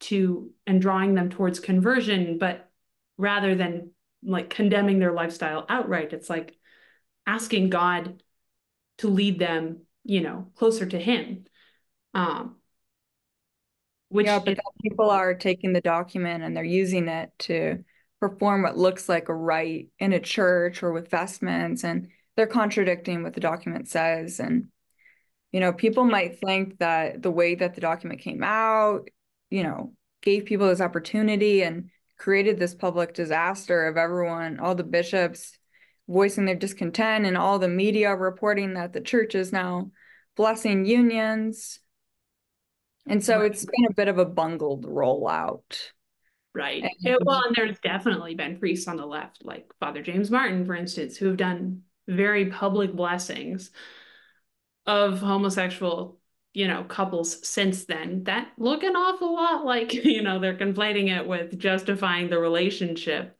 to 0.00 0.50
and 0.66 0.80
drawing 0.80 1.14
them 1.14 1.28
towards 1.28 1.58
conversion 1.58 2.38
but 2.38 2.70
rather 3.16 3.54
than 3.54 3.90
like 4.22 4.50
condemning 4.50 4.98
their 5.00 5.12
lifestyle 5.12 5.66
outright 5.68 6.12
it's 6.12 6.30
like 6.30 6.56
asking 7.28 7.68
God 7.68 8.22
to 8.98 9.08
lead 9.08 9.38
them, 9.38 9.82
you 10.04 10.22
know, 10.22 10.50
closer 10.56 10.86
to 10.86 10.98
Him. 10.98 11.44
Um, 12.14 12.56
which 14.08 14.26
yeah, 14.26 14.38
but 14.38 14.58
people 14.82 15.10
are 15.10 15.34
taking 15.34 15.74
the 15.74 15.82
document 15.82 16.42
and 16.42 16.56
they're 16.56 16.64
using 16.64 17.08
it 17.08 17.30
to 17.40 17.84
perform 18.20 18.62
what 18.62 18.76
looks 18.76 19.08
like 19.08 19.28
a 19.28 19.34
rite 19.34 19.88
in 19.98 20.12
a 20.12 20.20
church 20.20 20.82
or 20.82 20.92
with 20.92 21.10
vestments, 21.10 21.84
and 21.84 22.08
they're 22.36 22.46
contradicting 22.46 23.22
what 23.22 23.34
the 23.34 23.40
document 23.40 23.88
says. 23.88 24.40
And 24.40 24.68
you 25.52 25.60
know, 25.60 25.72
people 25.72 26.04
might 26.04 26.38
think 26.40 26.78
that 26.78 27.22
the 27.22 27.30
way 27.30 27.54
that 27.54 27.74
the 27.74 27.80
document 27.80 28.20
came 28.20 28.42
out, 28.42 29.08
you 29.50 29.62
know, 29.62 29.92
gave 30.22 30.44
people 30.44 30.68
this 30.68 30.80
opportunity 30.80 31.62
and 31.62 31.90
created 32.18 32.58
this 32.58 32.74
public 32.74 33.14
disaster 33.14 33.86
of 33.86 33.96
everyone, 33.96 34.58
all 34.58 34.74
the 34.74 34.84
bishops 34.84 35.58
voicing 36.08 36.46
their 36.46 36.54
discontent 36.54 37.26
and 37.26 37.36
all 37.36 37.58
the 37.58 37.68
media 37.68 38.14
reporting 38.14 38.74
that 38.74 38.92
the 38.92 39.00
church 39.00 39.34
is 39.34 39.52
now 39.52 39.90
blessing 40.36 40.84
unions. 40.84 41.80
And 43.06 43.24
so 43.24 43.42
it's 43.42 43.64
been 43.64 43.86
a 43.88 43.94
bit 43.94 44.08
of 44.08 44.18
a 44.18 44.24
bungled 44.24 44.84
rollout. 44.84 45.92
Right. 46.58 46.82
And, 47.04 47.18
well, 47.24 47.42
and 47.46 47.54
there's 47.54 47.78
definitely 47.78 48.34
been 48.34 48.58
priests 48.58 48.88
on 48.88 48.96
the 48.96 49.06
left, 49.06 49.44
like 49.44 49.70
Father 49.80 50.02
James 50.02 50.30
Martin, 50.30 50.66
for 50.66 50.74
instance, 50.74 51.16
who 51.16 51.26
have 51.26 51.36
done 51.36 51.82
very 52.08 52.46
public 52.46 52.94
blessings 52.94 53.70
of 54.86 55.20
homosexual, 55.20 56.18
you 56.52 56.66
know, 56.66 56.82
couples 56.84 57.46
since 57.46 57.84
then 57.84 58.24
that 58.24 58.48
look 58.58 58.82
an 58.82 58.96
awful 58.96 59.34
lot 59.34 59.64
like, 59.64 59.94
you 60.04 60.22
know, 60.22 60.38
they're 60.38 60.56
conflating 60.56 61.16
it 61.16 61.26
with 61.26 61.58
justifying 61.58 62.28
the 62.28 62.38
relationship 62.38 63.38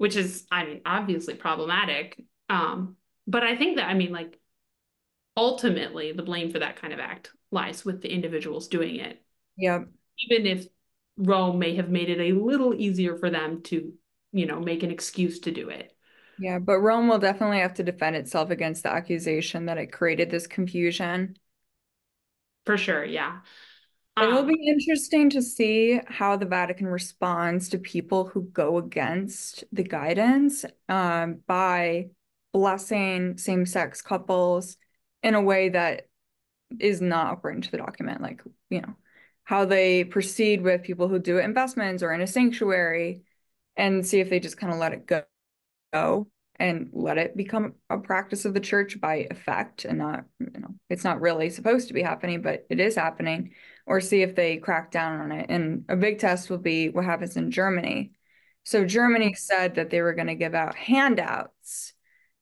which 0.00 0.16
is, 0.16 0.46
I 0.50 0.64
mean, 0.64 0.80
obviously 0.86 1.34
problematic. 1.34 2.24
Um, 2.48 2.96
but 3.26 3.42
I 3.42 3.54
think 3.54 3.76
that, 3.76 3.86
I 3.86 3.92
mean, 3.92 4.12
like, 4.12 4.40
ultimately, 5.36 6.12
the 6.12 6.22
blame 6.22 6.50
for 6.50 6.60
that 6.60 6.76
kind 6.76 6.94
of 6.94 7.00
act 7.00 7.32
lies 7.50 7.84
with 7.84 8.00
the 8.00 8.10
individuals 8.10 8.68
doing 8.68 8.96
it. 8.96 9.22
Yeah. 9.58 9.80
Even 10.30 10.46
if 10.46 10.66
Rome 11.20 11.58
may 11.58 11.76
have 11.76 11.90
made 11.90 12.08
it 12.08 12.20
a 12.20 12.32
little 12.32 12.74
easier 12.74 13.16
for 13.16 13.30
them 13.30 13.62
to, 13.64 13.92
you 14.32 14.46
know, 14.46 14.58
make 14.58 14.82
an 14.82 14.90
excuse 14.90 15.40
to 15.40 15.50
do 15.50 15.68
it. 15.68 15.94
Yeah, 16.38 16.58
but 16.58 16.80
Rome 16.80 17.08
will 17.08 17.18
definitely 17.18 17.58
have 17.58 17.74
to 17.74 17.82
defend 17.82 18.16
itself 18.16 18.50
against 18.50 18.82
the 18.82 18.90
accusation 18.90 19.66
that 19.66 19.76
it 19.76 19.92
created 19.92 20.30
this 20.30 20.46
confusion. 20.46 21.36
For 22.64 22.78
sure, 22.78 23.04
yeah. 23.04 23.40
It 24.16 24.26
will 24.26 24.38
um, 24.38 24.46
be 24.46 24.66
interesting 24.66 25.30
to 25.30 25.42
see 25.42 26.00
how 26.06 26.36
the 26.36 26.46
Vatican 26.46 26.86
responds 26.86 27.68
to 27.70 27.78
people 27.78 28.24
who 28.26 28.44
go 28.44 28.78
against 28.78 29.64
the 29.72 29.82
guidance 29.82 30.64
um, 30.88 31.40
by 31.46 32.08
blessing 32.52 33.38
same 33.38 33.66
sex 33.66 34.02
couples 34.02 34.76
in 35.22 35.34
a 35.34 35.42
way 35.42 35.68
that 35.68 36.08
is 36.78 37.00
not 37.00 37.34
according 37.34 37.62
to 37.62 37.70
the 37.70 37.78
document. 37.78 38.20
Like, 38.20 38.42
you 38.68 38.80
know, 38.80 38.94
how 39.44 39.64
they 39.64 40.04
proceed 40.04 40.62
with 40.62 40.82
people 40.82 41.08
who 41.08 41.18
do 41.18 41.38
investments 41.38 42.02
or 42.02 42.12
in 42.12 42.20
a 42.20 42.26
sanctuary 42.26 43.22
and 43.76 44.06
see 44.06 44.20
if 44.20 44.30
they 44.30 44.40
just 44.40 44.56
kind 44.56 44.72
of 44.72 44.78
let 44.78 44.92
it 44.92 45.10
go 45.92 46.28
and 46.58 46.90
let 46.92 47.16
it 47.16 47.36
become 47.36 47.74
a 47.88 47.98
practice 47.98 48.44
of 48.44 48.52
the 48.52 48.60
church 48.60 49.00
by 49.00 49.26
effect 49.30 49.86
and 49.86 49.98
not, 49.98 50.24
you 50.38 50.60
know, 50.60 50.74
it's 50.90 51.04
not 51.04 51.20
really 51.20 51.48
supposed 51.48 51.88
to 51.88 51.94
be 51.94 52.02
happening, 52.02 52.42
but 52.42 52.66
it 52.68 52.78
is 52.78 52.94
happening 52.94 53.52
or 53.86 54.00
see 54.00 54.22
if 54.22 54.36
they 54.36 54.58
crack 54.58 54.90
down 54.90 55.20
on 55.20 55.32
it. 55.32 55.46
And 55.48 55.84
a 55.88 55.96
big 55.96 56.18
test 56.18 56.50
will 56.50 56.58
be 56.58 56.90
what 56.90 57.06
happens 57.06 57.36
in 57.36 57.50
Germany. 57.50 58.12
So 58.64 58.84
Germany 58.84 59.32
said 59.32 59.76
that 59.76 59.88
they 59.88 60.02
were 60.02 60.12
going 60.12 60.26
to 60.26 60.34
give 60.34 60.54
out 60.54 60.74
handouts 60.74 61.94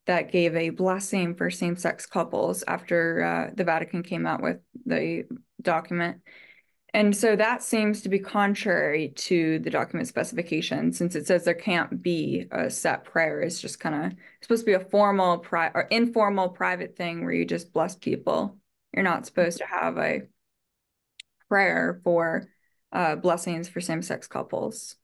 that 0.05 0.31
gave 0.31 0.55
a 0.55 0.69
blessing 0.69 1.35
for 1.35 1.49
same-sex 1.49 2.05
couples 2.05 2.63
after 2.67 3.23
uh, 3.23 3.53
the 3.55 3.63
Vatican 3.63 4.03
came 4.03 4.27
out 4.27 4.41
with 4.41 4.57
the 4.85 5.23
document. 5.61 6.21
And 6.93 7.15
so 7.15 7.35
that 7.35 7.61
seems 7.61 8.01
to 8.01 8.09
be 8.09 8.19
contrary 8.19 9.09
to 9.09 9.59
the 9.59 9.69
document 9.69 10.07
specification 10.07 10.91
since 10.91 11.15
it 11.15 11.27
says 11.27 11.43
there 11.43 11.53
can't 11.53 12.01
be 12.01 12.47
a 12.51 12.69
set 12.69 13.03
prayer. 13.03 13.41
It's 13.41 13.61
just 13.61 13.79
kind 13.79 14.05
of 14.05 14.17
supposed 14.41 14.61
to 14.61 14.65
be 14.65 14.73
a 14.73 14.79
formal 14.79 15.37
pri- 15.37 15.71
or 15.75 15.81
informal 15.83 16.49
private 16.49 16.95
thing 16.95 17.23
where 17.23 17.33
you 17.33 17.45
just 17.45 17.73
bless 17.73 17.95
people. 17.95 18.57
You're 18.93 19.03
not 19.03 19.27
supposed 19.27 19.59
to 19.59 19.65
have 19.65 19.97
a 19.97 20.23
prayer 21.47 22.01
for 22.03 22.47
uh, 22.91 23.15
blessings 23.15 23.67
for 23.67 23.81
same 23.81 24.01
sex 24.01 24.27
couples. 24.27 24.95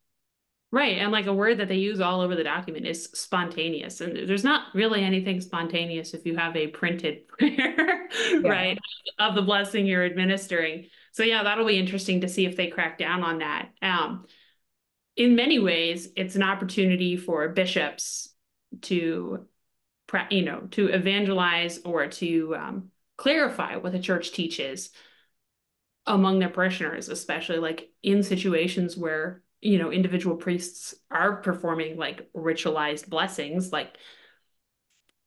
Right. 0.72 0.98
And 0.98 1.12
like 1.12 1.28
a 1.28 1.34
word 1.34 1.60
that 1.60 1.70
they 1.70 1.76
use 1.76 2.02
all 2.02 2.20
over 2.20 2.36
the 2.36 2.44
document 2.44 2.88
is 2.88 3.06
spontaneous. 3.14 4.02
And 4.02 4.28
there's 4.28 4.44
not 4.44 4.74
really 4.74 5.04
anything 5.04 5.40
spontaneous 5.40 6.14
if 6.14 6.26
you 6.26 6.36
have 6.36 6.56
a 6.56 6.68
printed 6.68 7.28
prayer, 7.30 8.10
yeah. 8.32 8.40
right, 8.44 8.78
of 9.20 9.36
the 9.36 9.42
blessing 9.42 9.86
you're 9.86 10.06
administering. 10.06 10.88
So, 11.16 11.24
yeah, 11.24 11.44
that'll 11.44 11.66
be 11.66 11.80
interesting 11.80 12.22
to 12.22 12.28
see 12.28 12.46
if 12.46 12.58
they 12.58 12.68
crack 12.68 12.98
down 12.98 13.24
on 13.24 13.38
that. 13.38 13.70
Um, 13.82 14.26
in 15.16 15.38
many 15.38 15.60
ways, 15.60 16.10
it's 16.18 16.36
an 16.36 16.44
opportunity 16.44 17.16
for 17.16 17.48
bishops 17.48 18.36
to, 18.82 19.48
you 20.30 20.42
know, 20.42 20.68
to 20.72 20.90
evangelize 20.90 21.80
or 21.86 22.08
to 22.08 22.56
um, 22.58 22.90
clarify 23.16 23.78
what 23.78 23.94
the 23.94 24.00
church 24.00 24.34
teaches 24.34 24.90
among 26.06 26.40
their 26.40 26.50
parishioners, 26.50 27.08
especially 27.08 27.60
like 27.60 27.90
in 28.04 28.22
situations 28.22 28.98
where, 28.98 29.42
you 29.62 29.78
know, 29.78 29.94
individual 29.94 30.36
priests 30.36 30.96
are 31.10 31.38
performing 31.38 31.96
like 31.96 32.30
ritualized 32.34 33.08
blessings, 33.08 33.72
like 33.72 33.96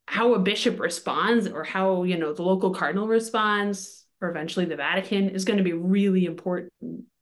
how 0.05 0.35
a 0.35 0.39
bishop 0.39 0.79
responds 0.79 1.47
or 1.47 1.63
how, 1.63 2.03
you 2.03 2.19
know, 2.19 2.31
the 2.31 2.43
local 2.43 2.75
cardinal 2.75 3.07
responds 3.07 3.98
or 4.21 4.29
eventually 4.29 4.65
the 4.65 4.75
Vatican 4.75 5.29
is 5.29 5.45
going 5.45 5.57
to 5.57 5.63
be 5.63 5.73
really 5.73 6.25
important. 6.25 6.71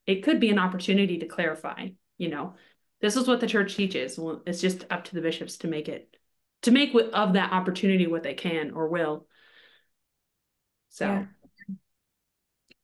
It 0.06 0.24
could 0.24 0.40
be 0.40 0.50
an 0.50 0.60
opportunity 0.60 1.20
to 1.20 1.26
clarify, 1.26 1.90
you 2.18 2.30
know, 2.30 2.56
this 3.02 3.16
is 3.16 3.28
what 3.28 3.40
the 3.40 3.48
church 3.48 3.76
teaches. 3.76 4.18
Well, 4.18 4.42
it's 4.46 4.62
just 4.62 4.86
up 4.90 5.06
to 5.06 5.16
the 5.16 5.22
bishops 5.22 5.58
to 5.58 5.68
make 5.68 5.90
it, 5.90 6.16
to 6.64 6.72
make 6.72 6.96
of 7.14 7.34
that 7.34 7.52
opportunity 7.52 8.08
what 8.08 8.24
they 8.24 8.34
can 8.34 8.72
or 8.72 8.88
will. 8.88 9.28
So. 10.90 11.06
Yeah. 11.06 11.26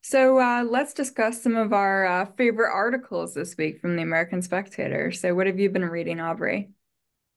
So 0.06 0.38
uh, 0.38 0.65
let's 0.69 0.93
discuss 0.93 1.41
some 1.41 1.56
of 1.56 1.71
our 1.71 2.06
uh, 2.06 2.26
favorite 2.38 2.71
articles 2.73 3.34
this 3.34 3.56
week 3.58 3.80
from 3.80 3.95
the 3.95 4.02
American 4.02 4.41
Spectator. 4.41 5.13
So, 5.13 5.34
what 5.34 5.47
have 5.47 5.60
you 5.60 5.69
been 5.69 5.86
reading, 5.86 6.19
Aubrey? 6.19 6.71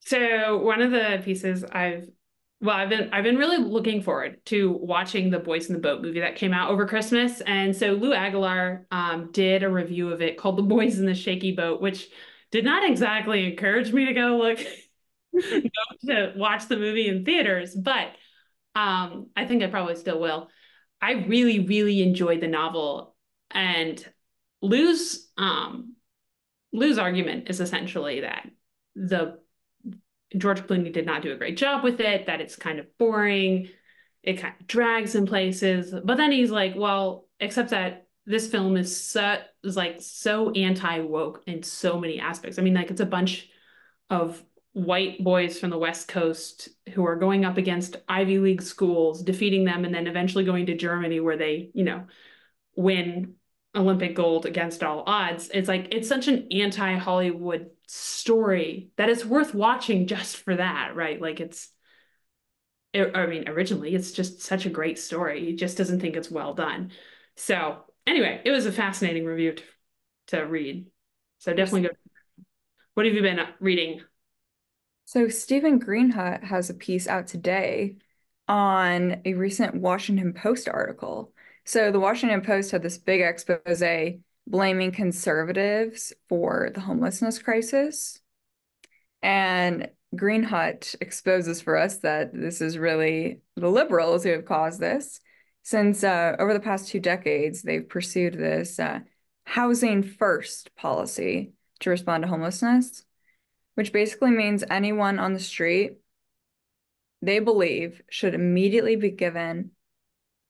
So, 0.01 0.57
one 0.57 0.81
of 0.81 0.91
the 0.91 1.21
pieces 1.23 1.63
I've 1.63 2.09
Well, 2.59 2.75
I've 2.75 2.89
been 2.89 3.09
I've 3.13 3.23
been 3.23 3.37
really 3.37 3.57
looking 3.57 4.01
forward 4.01 4.43
to 4.47 4.71
watching 4.71 5.29
the 5.29 5.37
Boys 5.39 5.67
in 5.67 5.73
the 5.73 5.79
Boat 5.81 6.01
movie 6.01 6.21
that 6.21 6.35
came 6.37 6.53
out 6.53 6.71
over 6.71 6.87
Christmas. 6.87 7.39
And 7.41 7.75
so 7.75 7.91
Lou 7.93 8.13
Aguilar 8.13 8.87
um, 8.89 9.31
did 9.31 9.61
a 9.61 9.69
review 9.69 10.11
of 10.11 10.21
it 10.21 10.37
called 10.37 10.57
The 10.57 10.63
Boys 10.63 10.97
in 10.97 11.05
the 11.05 11.13
Shaky 11.13 11.51
Boat, 11.51 11.81
which 11.81 12.09
did 12.51 12.65
not 12.65 12.89
exactly 12.89 13.45
encourage 13.45 13.91
me 13.93 14.05
to 14.05 14.13
go 14.13 14.37
look 14.37 14.57
go 15.33 16.07
to 16.07 16.33
watch 16.35 16.67
the 16.67 16.77
movie 16.77 17.07
in 17.07 17.25
theaters, 17.25 17.75
but 17.75 18.07
um, 18.75 19.29
I 19.35 19.45
think 19.45 19.63
I 19.63 19.67
probably 19.67 19.95
still 19.95 20.19
will. 20.19 20.49
I 21.01 21.13
really, 21.13 21.59
really 21.59 22.01
enjoyed 22.01 22.41
the 22.41 22.47
novel, 22.47 23.15
and 23.51 24.03
Lou's 24.61 25.29
um, 25.37 25.95
Lou's 26.73 26.97
argument 26.97 27.49
is 27.49 27.59
essentially 27.61 28.21
that 28.21 28.49
the 28.95 29.39
George 30.35 30.61
Clooney 30.61 30.91
did 30.91 31.05
not 31.05 31.21
do 31.21 31.31
a 31.31 31.37
great 31.37 31.57
job 31.57 31.83
with 31.83 31.99
it, 32.01 32.25
that 32.25 32.41
it's 32.41 32.55
kind 32.55 32.79
of 32.79 32.97
boring, 32.97 33.69
it 34.23 34.39
kind 34.39 34.53
of 34.59 34.67
drags 34.67 35.15
in 35.15 35.25
places. 35.25 35.93
But 36.03 36.17
then 36.17 36.31
he's 36.31 36.51
like, 36.51 36.73
well, 36.75 37.27
except 37.39 37.69
that 37.69 38.07
this 38.25 38.49
film 38.49 38.75
is 38.75 39.01
so 39.01 39.37
is 39.63 39.77
like 39.77 39.97
so 39.99 40.51
anti-woke 40.51 41.43
in 41.47 41.63
so 41.63 41.97
many 41.97 42.19
aspects. 42.19 42.59
I 42.59 42.61
mean, 42.61 42.73
like 42.73 42.91
it's 42.91 42.99
a 42.99 43.05
bunch 43.05 43.49
of 44.09 44.43
white 44.73 45.23
boys 45.23 45.57
from 45.57 45.69
the 45.69 45.77
West 45.77 46.09
Coast 46.09 46.69
who 46.93 47.05
are 47.05 47.15
going 47.15 47.45
up 47.45 47.57
against 47.57 47.95
Ivy 48.09 48.39
League 48.39 48.61
schools, 48.61 49.23
defeating 49.23 49.63
them, 49.63 49.85
and 49.85 49.95
then 49.95 50.07
eventually 50.07 50.43
going 50.43 50.65
to 50.65 50.75
Germany 50.75 51.21
where 51.21 51.37
they, 51.37 51.71
you 51.73 51.85
know, 51.85 52.05
win 52.75 53.35
Olympic 53.77 54.15
gold 54.15 54.45
against 54.45 54.83
all 54.83 55.03
odds. 55.05 55.49
It's 55.53 55.67
like 55.67 55.89
it's 55.91 56.09
such 56.09 56.27
an 56.27 56.47
anti-Hollywood 56.51 57.69
story 57.87 58.89
that 58.97 59.09
it's 59.09 59.23
worth 59.23 59.53
watching 59.53 60.07
just 60.07 60.37
for 60.37 60.55
that, 60.55 60.95
right? 60.95 61.21
Like 61.21 61.39
it's 61.39 61.69
it, 62.93 63.15
I 63.15 63.27
mean, 63.27 63.47
originally 63.47 63.93
it's 63.93 64.11
just 64.11 64.41
such 64.41 64.65
a 64.65 64.69
great 64.69 64.97
story. 64.97 65.45
He 65.45 65.55
just 65.55 65.77
doesn't 65.77 65.99
think 65.99 66.15
it's 66.15 66.31
well 66.31 66.53
done. 66.53 66.91
So 67.35 67.83
anyway, 68.05 68.41
it 68.43 68.51
was 68.51 68.65
a 68.65 68.71
fascinating 68.71 69.25
review 69.25 69.53
to, 69.53 69.63
to 70.27 70.41
read. 70.41 70.87
So 71.39 71.53
definitely 71.53 71.89
go. 71.89 71.95
What 72.95 73.05
have 73.05 73.13
you 73.13 73.21
been 73.21 73.39
uh, 73.39 73.51
reading? 73.59 74.01
So 75.05 75.27
Steven 75.27 75.79
Greenhut 75.79 76.43
has 76.43 76.69
a 76.69 76.73
piece 76.73 77.07
out 77.07 77.27
today 77.27 77.97
on 78.47 79.21
a 79.23 79.35
recent 79.35 79.75
Washington 79.75 80.33
Post 80.33 80.67
article 80.67 81.31
so 81.67 81.91
the 81.91 81.99
Washington 81.99 82.41
Post 82.41 82.71
had 82.71 82.81
this 82.81 82.97
big 82.97 83.19
expose 83.19 83.83
blaming 84.47 84.91
conservatives 84.93 86.13
for 86.29 86.71
the 86.73 86.79
homelessness 86.79 87.39
crisis. 87.39 88.21
And 89.21 89.89
Greenhut 90.15 90.95
exposes 91.01 91.59
for 91.59 91.75
us 91.75 91.97
that 91.97 92.33
this 92.33 92.61
is 92.61 92.77
really 92.77 93.41
the 93.57 93.69
liberals 93.69 94.23
who 94.23 94.29
have 94.29 94.45
caused 94.45 94.79
this. 94.79 95.19
Since 95.63 96.05
uh, 96.05 96.37
over 96.39 96.53
the 96.53 96.61
past 96.61 96.87
two 96.87 97.01
decades, 97.01 97.61
they've 97.61 97.87
pursued 97.87 98.35
this 98.35 98.79
uh, 98.79 99.01
housing 99.43 100.03
first 100.03 100.73
policy 100.77 101.51
to 101.81 101.89
respond 101.89 102.23
to 102.23 102.29
homelessness, 102.29 103.03
which 103.75 103.91
basically 103.91 104.31
means 104.31 104.63
anyone 104.69 105.19
on 105.19 105.33
the 105.33 105.39
street 105.41 105.97
they 107.21 107.39
believe 107.39 108.01
should 108.09 108.35
immediately 108.35 108.95
be 108.95 109.11
given 109.11 109.71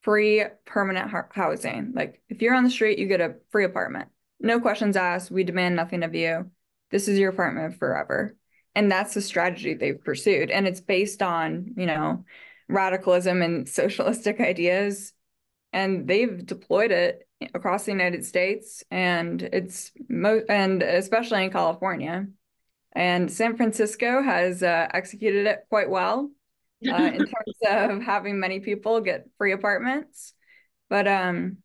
free 0.07 0.41
permanent 0.65 1.11
housing. 1.31 1.91
Like 1.93 2.21
if 2.29 2.41
you're 2.41 2.55
on 2.55 2.63
the 2.63 2.69
street, 2.69 2.97
you 2.97 3.07
get 3.07 3.19
a 3.19 3.35
free 3.51 3.65
apartment. 3.65 4.07
No 4.39 4.61
questions 4.61 4.95
asked. 4.95 5.29
We 5.29 5.43
demand 5.43 5.75
nothing 5.75 6.01
of 6.01 6.15
you. 6.15 6.49
This 6.91 7.09
is 7.09 7.19
your 7.19 7.31
apartment 7.31 7.77
forever. 7.77 8.37
And 8.73 8.89
that's 8.89 9.15
the 9.15 9.21
strategy 9.21 9.73
they've 9.73 10.01
pursued. 10.01 10.49
And 10.49 10.65
it's 10.65 10.79
based 10.79 11.21
on, 11.21 11.73
you 11.75 11.85
know, 11.85 12.23
radicalism 12.69 13.41
and 13.41 13.67
socialistic 13.81 14.39
ideas. 14.39 15.11
And 15.73 16.07
they've 16.07 16.45
deployed 16.45 16.91
it 16.91 17.27
across 17.53 17.83
the 17.83 17.91
United 17.91 18.23
States 18.23 18.85
and 18.89 19.41
it's 19.41 19.91
mo 20.07 20.41
and 20.47 20.83
especially 20.83 21.43
in 21.43 21.51
California. 21.51 22.27
And 22.93 23.29
San 23.29 23.57
Francisco 23.57 24.23
has 24.23 24.63
uh, 24.63 24.87
executed 24.93 25.47
it 25.47 25.65
quite 25.69 25.89
well 25.89 26.31
uh, 26.85 26.95
in 26.95 27.19
terms 27.19 27.57
of 27.67 28.01
having 28.03 28.39
many 28.39 28.59
people 28.59 29.01
get 29.01 29.29
free 29.37 29.51
apartments. 29.51 30.33
But 30.89 31.07
um, 31.07 31.57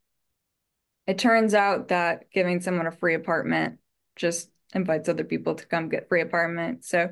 it 1.06 1.18
turns 1.18 1.54
out 1.54 1.88
that 1.88 2.30
giving 2.32 2.60
someone 2.60 2.86
a 2.86 2.92
free 2.92 3.14
apartment 3.14 3.78
just 4.16 4.50
invites 4.74 5.08
other 5.08 5.24
people 5.24 5.54
to 5.54 5.66
come 5.66 5.88
get 5.88 6.08
free 6.08 6.22
apartments. 6.22 6.88
So 6.88 7.10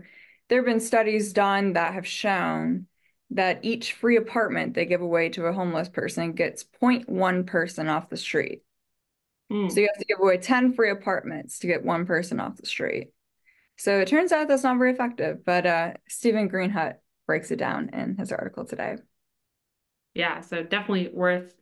there 0.48 0.58
have 0.58 0.66
been 0.66 0.80
studies 0.80 1.32
done 1.32 1.74
that 1.74 1.94
have 1.94 2.06
shown 2.06 2.86
that 3.30 3.60
each 3.64 3.92
free 3.92 4.16
apartment 4.16 4.74
they 4.74 4.86
give 4.86 5.02
away 5.02 5.28
to 5.30 5.46
a 5.46 5.52
homeless 5.52 5.88
person 5.88 6.32
gets 6.32 6.64
0.1 6.82 7.46
person 7.46 7.88
off 7.88 8.08
the 8.08 8.16
street. 8.16 8.62
Mm. 9.52 9.70
So 9.70 9.80
you 9.80 9.88
have 9.92 10.00
to 10.00 10.06
give 10.06 10.20
away 10.20 10.38
10 10.38 10.72
free 10.74 10.90
apartments 10.90 11.60
to 11.60 11.66
get 11.66 11.84
one 11.84 12.06
person 12.06 12.40
off 12.40 12.56
the 12.56 12.66
street. 12.66 13.08
So 13.76 14.00
it 14.00 14.08
turns 14.08 14.32
out 14.32 14.48
that's 14.48 14.64
not 14.64 14.78
very 14.78 14.92
effective. 14.92 15.44
But 15.44 15.66
uh, 15.66 15.92
Steven 16.08 16.50
Greenhut 16.50 16.94
breaks 17.30 17.52
it 17.52 17.60
down 17.60 17.90
in 17.90 18.16
his 18.16 18.32
article 18.32 18.64
today. 18.64 18.96
Yeah, 20.14 20.40
so 20.40 20.64
definitely 20.64 21.12
worth 21.14 21.54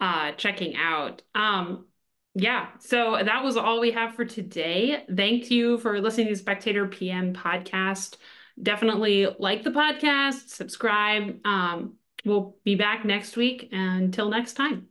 uh, 0.00 0.32
checking 0.32 0.76
out. 0.76 1.20
Um, 1.34 1.88
yeah, 2.34 2.68
so 2.78 3.18
that 3.22 3.44
was 3.44 3.58
all 3.58 3.80
we 3.80 3.90
have 3.90 4.14
for 4.14 4.24
today. 4.24 5.04
Thank 5.14 5.50
you 5.50 5.76
for 5.76 6.00
listening 6.00 6.28
to 6.28 6.36
Spectator 6.36 6.86
PM 6.86 7.34
podcast. 7.34 8.16
Definitely 8.62 9.26
like 9.38 9.62
the 9.62 9.72
podcast, 9.72 10.48
subscribe. 10.48 11.36
Um, 11.44 11.96
we'll 12.24 12.56
be 12.64 12.74
back 12.74 13.04
next 13.04 13.36
week. 13.36 13.68
Until 13.72 14.30
next 14.30 14.54
time. 14.54 14.86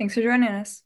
Thanks 0.00 0.14
for 0.14 0.22
joining 0.22 0.48
us. 0.48 0.82